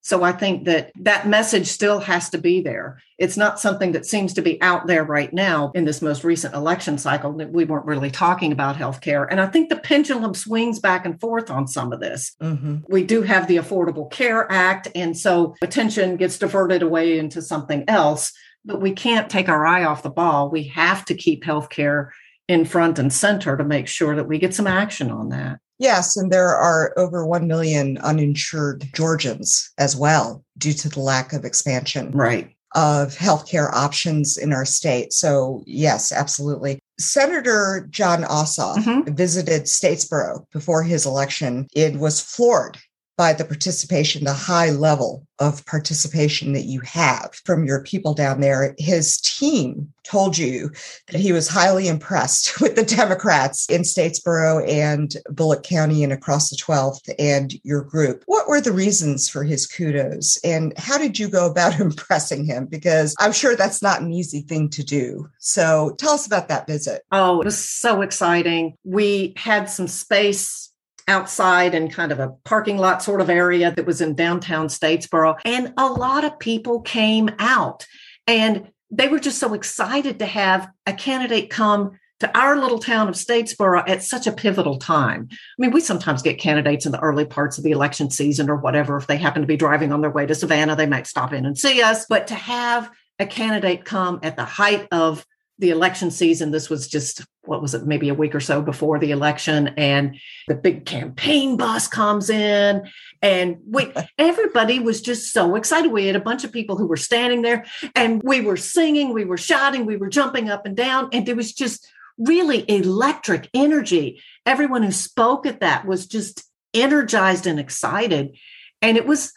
So 0.02 0.24
I 0.24 0.32
think 0.32 0.66
that 0.66 0.92
that 1.02 1.28
message 1.28 1.68
still 1.68 2.00
has 2.00 2.30
to 2.32 2.40
be 2.40 2.62
there. 2.62 3.00
It's 3.20 3.38
not 3.38 3.60
something 3.60 3.92
that 3.92 4.06
seems 4.06 4.34
to 4.34 4.42
be 4.42 4.60
out 4.62 4.88
there 4.88 5.04
right 5.04 5.32
now 5.32 5.72
in 5.76 5.86
this 5.86 6.02
most 6.02 6.24
recent 6.24 6.56
election 6.56 6.98
cycle 6.98 7.34
that 7.34 7.52
we 7.52 7.66
weren't 7.66 7.86
really 7.86 8.10
talking 8.10 8.52
about 8.52 8.78
healthcare. 8.78 9.28
And 9.30 9.40
I 9.40 9.46
think 9.46 9.70
the 9.70 9.76
pendulum 9.76 10.34
swings 10.34 10.80
back 10.80 11.06
and 11.06 11.22
forth 11.22 11.52
on 11.52 11.68
some 11.68 11.94
of 11.94 12.00
this. 12.00 12.36
Mm-hmm. 12.42 12.78
We 12.90 13.04
do 13.04 13.22
have 13.22 13.48
the 13.48 13.58
Affordable 13.58 14.10
Care 14.10 14.52
Act. 14.52 14.88
And 14.96 15.16
so 15.16 15.56
attention 15.62 16.18
gets 16.18 16.40
diverted 16.40 16.82
away 16.82 17.20
into 17.20 17.42
something 17.42 17.84
else, 17.88 18.34
but 18.66 18.82
we 18.82 18.94
can't 18.94 19.30
take 19.30 19.50
our 19.50 19.68
eye 19.68 19.84
off 19.84 20.04
the 20.04 20.10
ball. 20.10 20.50
We 20.50 20.64
have 20.70 21.06
to 21.06 21.14
keep 21.14 21.44
healthcare 21.44 22.10
in 22.52 22.66
front 22.66 23.00
and 23.00 23.14
center 23.14 23.56
to 23.56 23.64
make 23.64 23.88
sure 23.88 24.16
that 24.16 24.28
we 24.28 24.38
get 24.38 24.54
some 24.54 24.68
action 24.68 25.10
on 25.10 25.30
that. 25.30 25.60
Yes, 25.80 26.18
and 26.18 26.32
there 26.32 26.50
are 26.50 26.94
over 26.98 27.26
1 27.26 27.48
million 27.48 27.98
uninsured 28.00 28.88
Georgians 28.94 29.72
as 29.78 29.96
well 29.96 30.44
due 30.58 30.74
to 30.74 30.90
the 30.90 31.00
lack 31.00 31.34
of 31.34 31.46
expansion. 31.46 32.12
Right. 32.12 32.54
Of 32.76 33.18
healthcare 33.18 33.74
options 33.74 34.38
in 34.38 34.54
our 34.54 34.66
state. 34.66 35.12
So, 35.12 35.64
yes, 35.66 36.12
absolutely. 36.12 36.80
Senator 37.00 37.88
Jon 37.90 38.24
Ossoff 38.24 38.78
mm-hmm. 38.78 39.14
visited 39.14 39.64
Statesboro 39.64 40.46
before 40.52 40.84
his 40.84 41.06
election. 41.06 41.68
It 41.74 41.96
was 41.96 42.22
floored 42.22 42.78
by 43.22 43.34
the 43.34 43.46
participation, 43.46 44.24
the 44.24 44.34
high 44.34 44.72
level 44.72 45.28
of 45.38 45.64
participation 45.68 46.54
that 46.54 46.66
you 46.66 46.80
have 46.80 47.30
from 47.46 47.66
your 47.66 47.84
people 47.84 48.16
down 48.16 48.42
there. 48.42 48.74
His 48.80 49.22
team 49.22 49.94
told 50.04 50.40
you 50.40 50.72
that 51.06 51.22
he 51.22 51.32
was 51.32 51.48
highly 51.48 51.88
impressed 51.88 52.60
with 52.62 52.76
the 52.76 52.84
Democrats 52.84 53.68
in 53.70 53.84
Statesboro 53.84 54.68
and 54.68 55.16
Bulloch 55.30 55.62
County 55.62 56.04
and 56.04 56.12
across 56.12 56.50
the 56.50 56.56
12th 56.56 57.14
and 57.20 57.54
your 57.64 57.84
group. 57.84 58.24
What 58.26 58.48
were 58.48 58.60
the 58.60 58.72
reasons 58.72 59.30
for 59.30 59.44
his 59.44 59.68
kudos 59.68 60.40
and 60.44 60.76
how 60.80 60.98
did 60.98 61.20
you 61.20 61.30
go 61.30 61.46
about 61.46 61.80
impressing 61.80 62.44
him? 62.44 62.66
Because 62.66 63.14
I'm 63.20 63.34
sure 63.34 63.56
that's 63.56 63.84
not 63.84 64.02
an 64.02 64.12
easy 64.12 64.42
thing 64.42 64.68
to 64.70 64.84
do. 64.84 65.30
So 65.38 65.94
tell 66.00 66.14
us 66.14 66.26
about 66.26 66.48
that 66.48 66.66
visit. 66.66 67.04
Oh, 67.12 67.40
it 67.40 67.46
was 67.46 67.64
so 67.64 68.02
exciting. 68.02 68.78
We 68.84 69.36
had 69.38 69.70
some 69.70 69.88
space 69.88 70.71
outside 71.12 71.76
in 71.76 71.90
kind 71.90 72.12
of 72.12 72.20
a 72.20 72.30
parking 72.46 72.78
lot 72.78 73.04
sort 73.04 73.22
of 73.22 73.30
area 73.30 73.72
that 73.76 73.86
was 73.86 74.02
in 74.02 74.16
downtown 74.16 74.68
Statesboro. 74.68 75.38
And 75.46 75.74
a 75.78 75.88
lot 75.88 76.24
of 76.24 76.40
people 76.40 76.82
came 76.82 77.30
out 77.38 77.86
and 78.26 78.72
they 78.90 79.08
were 79.08 79.20
just 79.20 79.40
so 79.40 79.54
excited 79.54 80.20
to 80.20 80.26
have 80.26 80.70
a 80.86 80.94
candidate 80.94 81.50
come 81.50 81.92
to 82.22 82.38
our 82.38 82.56
little 82.56 82.80
town 82.80 83.10
of 83.10 83.16
Statesboro 83.16 83.84
at 83.90 84.04
such 84.04 84.28
a 84.28 84.32
pivotal 84.32 84.78
time. 84.78 85.28
I 85.32 85.36
mean, 85.58 85.72
we 85.72 85.82
sometimes 85.82 86.22
get 86.22 86.40
candidates 86.40 86.86
in 86.86 86.92
the 86.92 87.00
early 87.00 87.26
parts 87.26 87.58
of 87.58 87.64
the 87.64 87.72
election 87.72 88.10
season 88.12 88.50
or 88.50 88.56
whatever. 88.56 88.98
If 88.98 89.08
they 89.08 89.18
happen 89.18 89.42
to 89.42 89.48
be 89.48 89.58
driving 89.58 89.92
on 89.92 90.02
their 90.02 90.12
way 90.12 90.26
to 90.26 90.36
Savannah, 90.36 90.76
they 90.76 90.86
might 90.86 91.08
stop 91.08 91.34
in 91.34 91.46
and 91.46 91.58
see 91.58 91.82
us. 91.82 92.06
But 92.08 92.28
to 92.28 92.36
have 92.36 92.92
a 93.20 93.26
candidate 93.26 93.86
come 93.86 94.20
at 94.24 94.36
the 94.36 94.46
height 94.46 94.88
of 94.92 95.26
the 95.62 95.70
election 95.70 96.12
season. 96.12 96.52
This 96.52 96.70
was 96.70 96.88
just, 96.88 97.24
what 97.44 97.62
was 97.62 97.74
it, 97.74 97.86
maybe 97.86 98.10
a 98.10 98.14
week 98.14 98.36
or 98.36 98.40
so 98.40 98.62
before 98.62 99.00
the 99.00 99.12
election. 99.12 99.70
And 99.78 100.20
the 100.48 100.56
big 100.56 100.86
campaign 100.86 101.56
bus 101.56 101.88
comes 101.88 102.30
in. 102.30 102.90
And 103.22 103.58
we, 103.66 103.94
everybody 104.18 104.80
was 104.80 105.02
just 105.02 105.32
so 105.32 105.56
excited. 105.56 105.92
We 105.92 106.08
had 106.08 106.16
a 106.16 106.22
bunch 106.22 106.44
of 106.44 106.52
people 106.52 106.78
who 106.78 106.88
were 106.88 106.98
standing 106.98 107.44
there 107.44 107.66
and 107.96 108.22
we 108.24 108.42
were 108.42 108.58
singing, 108.58 109.14
we 109.14 109.24
were 109.24 109.38
shouting, 109.38 109.86
we 109.86 109.98
were 109.98 110.10
jumping 110.10 110.50
up 110.50 110.66
and 110.66 110.76
down. 110.76 111.10
And 111.14 111.26
there 111.26 111.36
was 111.36 111.54
just 111.54 111.88
really 112.18 112.70
electric 112.70 113.50
energy. 113.54 114.22
Everyone 114.46 114.84
who 114.84 114.92
spoke 114.92 115.46
at 115.46 115.62
that 115.62 115.86
was 115.86 116.08
just 116.08 116.44
energized 116.74 117.48
and 117.48 117.60
excited. 117.60 118.36
And 118.82 118.98
it 118.98 119.06
was 119.06 119.32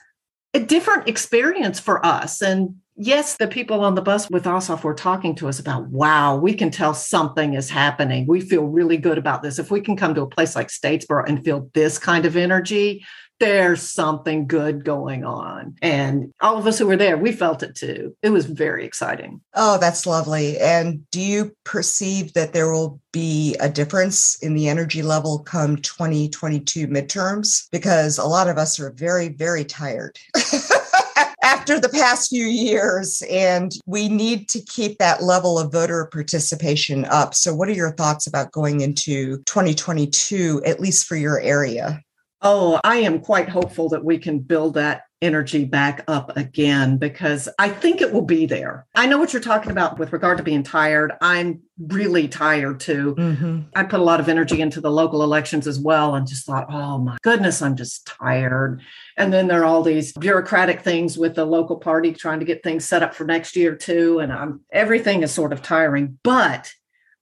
a 0.55 0.61
different 0.61 1.09
experience 1.09 1.81
for 1.81 2.05
us. 2.05 2.41
And 2.41 2.77
yes, 2.97 3.37
the 3.37 3.49
people 3.49 3.81
on 3.81 3.95
the 3.95 4.03
bus 4.03 4.31
with 4.31 4.45
Ossoff 4.45 4.85
were 4.85 4.95
talking 4.95 5.35
to 5.37 5.49
us 5.49 5.59
about, 5.59 5.89
wow, 5.89 6.37
we 6.37 6.55
can 6.55 6.71
tell 6.71 6.95
something 6.95 7.55
is 7.55 7.71
happening. 7.71 8.27
We 8.27 8.41
feel 8.41 8.65
really 8.65 8.97
good 8.97 9.19
about 9.19 9.43
this. 9.43 9.59
If 9.59 9.71
we 9.71 9.81
can 9.81 9.97
come 9.97 10.15
to 10.15 10.23
a 10.23 10.29
place 10.29 10.55
like 10.57 10.69
Statesboro 10.69 11.29
and 11.29 11.45
feel 11.45 11.71
this 11.75 11.99
kind 11.99 12.25
of 12.25 12.37
energy, 12.37 13.05
there's 13.41 13.83
something 13.83 14.47
good 14.47 14.85
going 14.85 15.25
on. 15.25 15.75
And 15.83 16.33
all 16.41 16.57
of 16.57 16.67
us 16.67 16.79
who 16.79 16.87
were 16.87 16.97
there, 16.97 17.17
we 17.17 17.33
felt 17.33 17.63
it 17.65 17.75
too. 17.75 18.17
It 18.23 18.31
was 18.31 18.47
very 18.47 18.87
exciting. 18.87 19.41
Oh, 19.55 19.77
that's 19.79 20.07
lovely. 20.07 20.57
And 20.59 21.09
do 21.11 21.21
you 21.21 21.55
perceive 21.65 22.33
that 22.35 22.53
there 22.53 22.71
will 22.71 23.01
be 23.13 23.57
a 23.61 23.69
difference 23.69 24.39
in 24.41 24.55
the 24.55 24.69
energy 24.69 25.03
level 25.03 25.41
come 25.41 25.77
2022 25.79 26.87
midterms? 26.87 27.69
Because 27.73 28.19
a 28.19 28.25
lot 28.25 28.49
of 28.49 28.57
us 28.57 28.79
are 28.79 28.93
very, 28.93 29.29
very 29.29 29.65
tired. 29.65 30.17
after 31.65 31.81
the 31.81 31.89
past 31.89 32.29
few 32.29 32.45
years, 32.45 33.23
and 33.31 33.73
we 33.87 34.07
need 34.07 34.51
to 34.51 34.61
keep 34.61 34.99
that 34.99 35.23
level 35.23 35.59
of 35.59 35.73
voter 35.73 36.05
participation 36.13 37.07
up. 37.07 37.35
So, 37.35 37.55
what 37.55 37.71
are 37.71 37.73
your 37.73 37.93
thoughts 37.93 38.27
about 38.27 38.53
going 38.53 38.83
into 38.83 39.39
2022, 39.45 40.61
at 40.67 40.79
least 40.79 41.07
for 41.07 41.17
your 41.17 41.41
area? 41.41 42.03
Oh, 42.43 42.79
I 42.85 42.97
am 42.97 43.19
quite 43.19 43.49
hopeful 43.49 43.89
that 43.89 44.05
we 44.05 44.19
can 44.19 44.41
build 44.41 44.75
that 44.75 45.05
energy 45.25 45.65
back 45.65 46.05
up 46.07 46.37
again 46.37 46.99
because 46.99 47.49
I 47.59 47.71
think 47.71 48.01
it 48.01 48.13
will 48.13 48.23
be 48.23 48.47
there. 48.47 48.87
I 48.95 49.07
know 49.07 49.19
what 49.19 49.33
you're 49.33 49.43
talking 49.43 49.73
about 49.73 49.99
with 49.99 50.13
regard 50.13 50.37
to 50.37 50.45
being 50.45 50.63
tired. 50.63 51.13
I'm 51.21 51.63
really 51.79 52.29
tired 52.29 52.81
too. 52.81 53.15
Mm-hmm. 53.17 53.61
I 53.75 53.85
put 53.85 54.01
a 54.01 54.05
lot 54.05 54.21
of 54.21 54.29
energy 54.29 54.61
into 54.61 54.81
the 54.81 54.91
local 54.91 55.23
elections 55.23 55.67
as 55.67 55.81
well 55.81 56.15
and 56.15 56.27
just 56.27 56.47
thought, 56.47 56.67
oh 56.69 56.99
my 56.99 57.17
goodness, 57.23 57.63
I'm 57.63 57.75
just 57.75 58.07
tired. 58.07 58.83
And 59.17 59.33
then 59.33 59.49
there 59.49 59.63
are 59.63 59.65
all 59.65 59.83
these 59.83 60.13
bureaucratic 60.13 60.83
things 60.83 61.17
with 61.17 61.35
the 61.35 61.45
local 61.45 61.77
party 61.77 62.13
trying 62.13 62.41
to 62.41 62.47
get 62.47 62.63
things 62.63 62.85
set 62.85 63.03
up 63.03 63.15
for 63.15 63.25
next 63.25 63.57
year 63.57 63.75
too. 63.75 64.19
And 64.21 64.33
I'm, 64.33 64.61
everything 64.71 65.23
is 65.23 65.33
sort 65.33 65.53
of 65.53 65.63
tiring. 65.63 66.19
But 66.23 66.73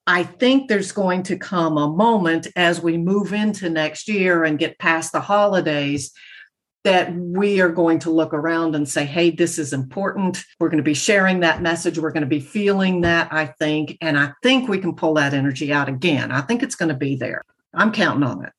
I 0.07 0.25
think 0.25 0.69
there's 0.69 0.93
going 0.93 1.23
to 1.25 1.38
come 1.38 1.79
a 1.79 1.88
moment 1.88 2.49
as 2.57 2.83
we 2.83 2.99
move 2.99 3.33
into 3.33 3.71
next 3.71 4.09
year 4.09 4.43
and 4.43 4.59
get 4.59 4.79
past 4.79 5.12
the 5.12 5.21
holidays 5.21 6.12
that 6.85 7.14
we 7.14 7.61
are 7.61 7.68
going 7.68 7.99
to 8.01 8.11
look 8.11 8.35
around 8.35 8.75
and 8.75 8.88
say, 8.88 9.05
hey, 9.05 9.31
this 9.31 9.59
is 9.59 9.73
important. 9.73 10.45
We're 10.59 10.68
going 10.68 10.79
to 10.79 10.85
be 10.85 10.95
sharing 10.95 11.40
that 11.40 11.62
message. 11.62 11.99
We're 11.99 12.11
going 12.11 12.23
to 12.23 12.29
be 12.29 12.40
feeling 12.40 13.03
that, 13.03 13.33
I 13.33 13.47
think. 13.47 13.99
And 14.01 14.18
I 14.18 14.33
think 14.42 14.68
we 14.68 14.79
can 14.79 14.95
pull 14.95 15.14
that 15.14 15.35
energy 15.35 15.73
out 15.73 15.88
again. 15.88 16.33
I 16.33 16.40
think 16.40 16.62
it's 16.62 16.75
going 16.75 16.88
to 16.88 16.97
be 16.97 17.14
there. 17.14 17.42
I'm 17.75 17.92
counting 17.92 18.25
on 18.25 18.45
it. 18.45 18.53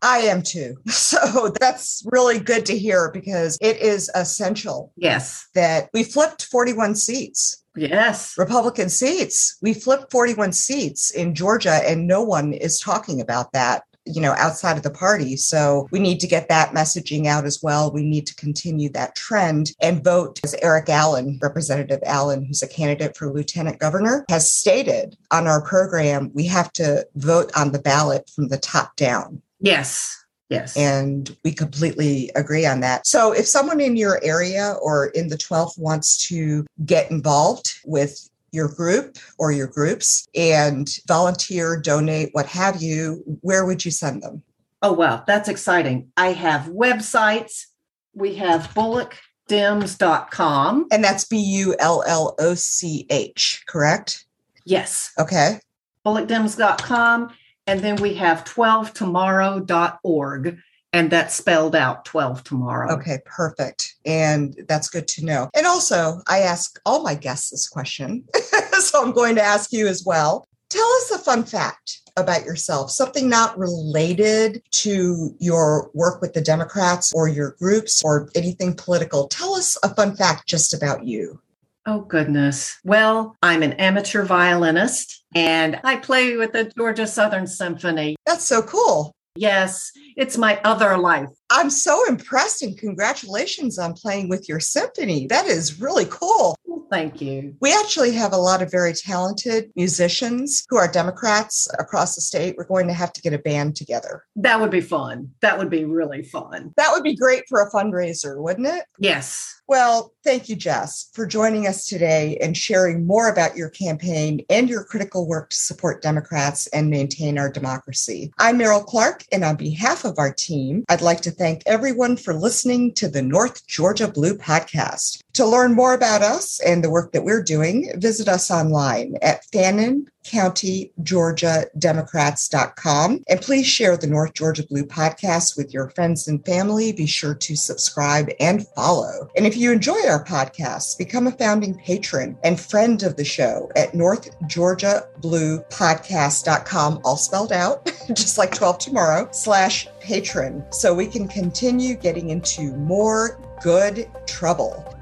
I 0.00 0.18
am 0.18 0.42
too. 0.42 0.76
So 0.88 1.52
that's 1.60 2.02
really 2.12 2.38
good 2.38 2.66
to 2.66 2.78
hear 2.78 3.10
because 3.12 3.58
it 3.60 3.78
is 3.78 4.10
essential. 4.14 4.92
Yes. 4.96 5.48
That 5.54 5.88
we 5.92 6.04
flipped 6.04 6.44
41 6.44 6.94
seats. 6.94 7.64
Yes. 7.74 8.34
Republican 8.38 8.88
seats. 8.88 9.56
We 9.62 9.74
flipped 9.74 10.12
41 10.12 10.52
seats 10.52 11.10
in 11.10 11.34
Georgia, 11.34 11.80
and 11.84 12.06
no 12.06 12.22
one 12.22 12.52
is 12.52 12.78
talking 12.78 13.20
about 13.20 13.52
that 13.52 13.84
you 14.08 14.20
know 14.20 14.34
outside 14.38 14.76
of 14.76 14.82
the 14.82 14.90
party 14.90 15.36
so 15.36 15.88
we 15.90 15.98
need 15.98 16.20
to 16.20 16.26
get 16.26 16.48
that 16.48 16.72
messaging 16.72 17.26
out 17.26 17.44
as 17.44 17.60
well 17.62 17.92
we 17.92 18.02
need 18.02 18.26
to 18.26 18.34
continue 18.34 18.88
that 18.88 19.14
trend 19.14 19.72
and 19.80 20.02
vote 20.04 20.40
as 20.42 20.54
erick 20.62 20.88
allen 20.88 21.38
representative 21.42 22.00
allen 22.04 22.44
who's 22.44 22.62
a 22.62 22.68
candidate 22.68 23.16
for 23.16 23.32
lieutenant 23.32 23.78
governor 23.78 24.24
has 24.28 24.50
stated 24.50 25.16
on 25.30 25.46
our 25.46 25.62
program 25.62 26.30
we 26.34 26.46
have 26.46 26.72
to 26.72 27.06
vote 27.16 27.50
on 27.56 27.72
the 27.72 27.78
ballot 27.78 28.28
from 28.34 28.48
the 28.48 28.58
top 28.58 28.96
down 28.96 29.40
yes 29.60 30.18
Yes. 30.50 30.76
And 30.76 31.36
we 31.44 31.52
completely 31.52 32.30
agree 32.34 32.64
on 32.64 32.80
that. 32.80 33.06
So 33.06 33.32
if 33.32 33.46
someone 33.46 33.80
in 33.80 33.96
your 33.96 34.18
area 34.24 34.76
or 34.80 35.08
in 35.08 35.28
the 35.28 35.36
12th 35.36 35.78
wants 35.78 36.26
to 36.28 36.66
get 36.86 37.10
involved 37.10 37.74
with 37.84 38.27
your 38.52 38.68
group 38.68 39.18
or 39.38 39.50
your 39.52 39.66
groups 39.66 40.28
and 40.34 40.98
volunteer, 41.06 41.78
donate, 41.80 42.30
what 42.32 42.46
have 42.46 42.82
you, 42.82 43.22
where 43.40 43.64
would 43.66 43.84
you 43.84 43.90
send 43.90 44.22
them? 44.22 44.42
Oh, 44.82 44.92
wow, 44.92 45.24
that's 45.26 45.48
exciting. 45.48 46.12
I 46.16 46.32
have 46.32 46.66
websites. 46.66 47.66
We 48.14 48.36
have 48.36 48.68
bullochdems.com. 48.74 50.86
And 50.90 51.04
that's 51.04 51.24
B 51.24 51.38
U 51.38 51.74
L 51.78 52.02
L 52.06 52.34
O 52.38 52.54
C 52.54 53.06
H, 53.10 53.64
correct? 53.66 54.24
Yes. 54.64 55.12
Okay. 55.18 55.60
Bullochdems.com. 56.06 57.34
And 57.66 57.80
then 57.80 57.96
we 57.96 58.14
have 58.14 58.44
12tomorrow.org 58.44 60.58
and 60.92 61.10
that's 61.10 61.34
spelled 61.34 61.76
out 61.76 62.04
12 62.04 62.44
tomorrow. 62.44 62.92
Okay, 62.94 63.18
perfect. 63.24 63.96
And 64.04 64.54
that's 64.68 64.88
good 64.88 65.06
to 65.08 65.24
know. 65.24 65.50
And 65.54 65.66
also, 65.66 66.20
I 66.26 66.40
ask 66.40 66.80
all 66.86 67.02
my 67.02 67.14
guests 67.14 67.50
this 67.50 67.68
question. 67.68 68.24
so 68.80 69.02
I'm 69.02 69.12
going 69.12 69.34
to 69.36 69.42
ask 69.42 69.72
you 69.72 69.86
as 69.86 70.04
well. 70.04 70.46
Tell 70.70 70.88
us 70.96 71.10
a 71.12 71.18
fun 71.18 71.44
fact 71.44 72.00
about 72.16 72.44
yourself, 72.44 72.90
something 72.90 73.28
not 73.28 73.56
related 73.58 74.62
to 74.70 75.34
your 75.38 75.90
work 75.94 76.20
with 76.20 76.34
the 76.34 76.40
Democrats 76.40 77.12
or 77.14 77.28
your 77.28 77.52
groups 77.58 78.02
or 78.04 78.28
anything 78.34 78.74
political. 78.74 79.28
Tell 79.28 79.54
us 79.54 79.78
a 79.82 79.94
fun 79.94 80.16
fact 80.16 80.46
just 80.46 80.74
about 80.74 81.04
you. 81.04 81.40
Oh, 81.86 82.00
goodness. 82.00 82.78
Well, 82.84 83.36
I'm 83.42 83.62
an 83.62 83.72
amateur 83.74 84.22
violinist 84.24 85.24
and 85.34 85.80
I 85.84 85.96
play 85.96 86.36
with 86.36 86.52
the 86.52 86.70
Georgia 86.76 87.06
Southern 87.06 87.46
Symphony. 87.46 88.16
That's 88.26 88.44
so 88.44 88.60
cool. 88.60 89.14
Yes, 89.38 89.92
it's 90.16 90.36
my 90.36 90.60
other 90.64 90.98
life. 90.98 91.28
I'm 91.48 91.70
so 91.70 92.04
impressed 92.08 92.62
and 92.62 92.76
congratulations 92.76 93.78
on 93.78 93.94
playing 93.94 94.28
with 94.28 94.48
your 94.48 94.58
symphony. 94.58 95.28
That 95.28 95.46
is 95.46 95.80
really 95.80 96.06
cool. 96.10 96.56
Thank 96.90 97.20
you. 97.20 97.54
We 97.60 97.72
actually 97.72 98.12
have 98.12 98.32
a 98.32 98.38
lot 98.38 98.62
of 98.62 98.70
very 98.70 98.94
talented 98.94 99.70
musicians 99.76 100.64
who 100.68 100.76
are 100.76 100.90
Democrats 100.90 101.68
across 101.78 102.14
the 102.14 102.20
state. 102.20 102.56
We're 102.56 102.64
going 102.64 102.88
to 102.88 102.94
have 102.94 103.12
to 103.12 103.20
get 103.20 103.34
a 103.34 103.38
band 103.38 103.76
together. 103.76 104.24
That 104.36 104.58
would 104.60 104.70
be 104.70 104.80
fun. 104.80 105.30
That 105.40 105.58
would 105.58 105.70
be 105.70 105.84
really 105.84 106.22
fun. 106.22 106.72
That 106.76 106.90
would 106.92 107.04
be 107.04 107.14
great 107.14 107.44
for 107.48 107.60
a 107.60 107.70
fundraiser, 107.70 108.42
wouldn't 108.42 108.66
it? 108.66 108.84
Yes. 108.98 109.57
Well, 109.68 110.14
thank 110.24 110.48
you, 110.48 110.56
Jess, 110.56 111.10
for 111.12 111.26
joining 111.26 111.66
us 111.66 111.84
today 111.84 112.38
and 112.40 112.56
sharing 112.56 113.06
more 113.06 113.28
about 113.28 113.54
your 113.54 113.68
campaign 113.68 114.40
and 114.48 114.66
your 114.66 114.82
critical 114.82 115.28
work 115.28 115.50
to 115.50 115.56
support 115.58 116.00
Democrats 116.00 116.68
and 116.68 116.88
maintain 116.88 117.36
our 117.36 117.52
democracy. 117.52 118.32
I'm 118.38 118.58
Meryl 118.58 118.82
Clark, 118.82 119.26
and 119.30 119.44
on 119.44 119.56
behalf 119.56 120.06
of 120.06 120.18
our 120.18 120.32
team, 120.32 120.86
I'd 120.88 121.02
like 121.02 121.20
to 121.20 121.30
thank 121.30 121.64
everyone 121.66 122.16
for 122.16 122.32
listening 122.32 122.94
to 122.94 123.08
the 123.08 123.20
North 123.20 123.66
Georgia 123.66 124.08
Blue 124.08 124.38
podcast. 124.38 125.20
To 125.34 125.44
learn 125.44 125.74
more 125.74 125.92
about 125.92 126.22
us 126.22 126.60
and 126.60 126.82
the 126.82 126.90
work 126.90 127.12
that 127.12 127.24
we're 127.24 127.42
doing, 127.42 127.92
visit 127.96 128.26
us 128.26 128.50
online 128.50 129.16
at 129.20 129.44
Fannin 129.52 130.08
County, 130.28 130.92
Georgia 131.02 131.66
Democrats.com. 131.78 133.24
And 133.28 133.40
please 133.40 133.66
share 133.66 133.96
the 133.96 134.06
North 134.06 134.34
Georgia 134.34 134.64
Blue 134.64 134.84
podcast 134.84 135.56
with 135.56 135.72
your 135.72 135.90
friends 135.90 136.28
and 136.28 136.44
family. 136.44 136.92
Be 136.92 137.06
sure 137.06 137.34
to 137.34 137.56
subscribe 137.56 138.28
and 138.40 138.66
follow. 138.68 139.28
And 139.36 139.46
if 139.46 139.56
you 139.56 139.72
enjoy 139.72 140.06
our 140.06 140.24
podcast, 140.24 140.98
become 140.98 141.26
a 141.26 141.32
founding 141.32 141.74
patron 141.74 142.36
and 142.44 142.60
friend 142.60 143.02
of 143.02 143.16
the 143.16 143.24
show 143.24 143.70
at 143.76 143.94
North 143.94 144.30
Georgia 144.46 145.06
Blue 145.18 145.60
Podcast.com, 145.70 147.00
all 147.04 147.16
spelled 147.16 147.52
out, 147.52 147.90
just 148.08 148.38
like 148.38 148.54
12 148.54 148.78
tomorrow, 148.78 149.28
slash 149.32 149.88
patron, 150.00 150.64
so 150.70 150.94
we 150.94 151.06
can 151.06 151.28
continue 151.28 151.94
getting 151.94 152.30
into 152.30 152.74
more 152.76 153.40
good 153.62 154.08
trouble. 154.26 154.97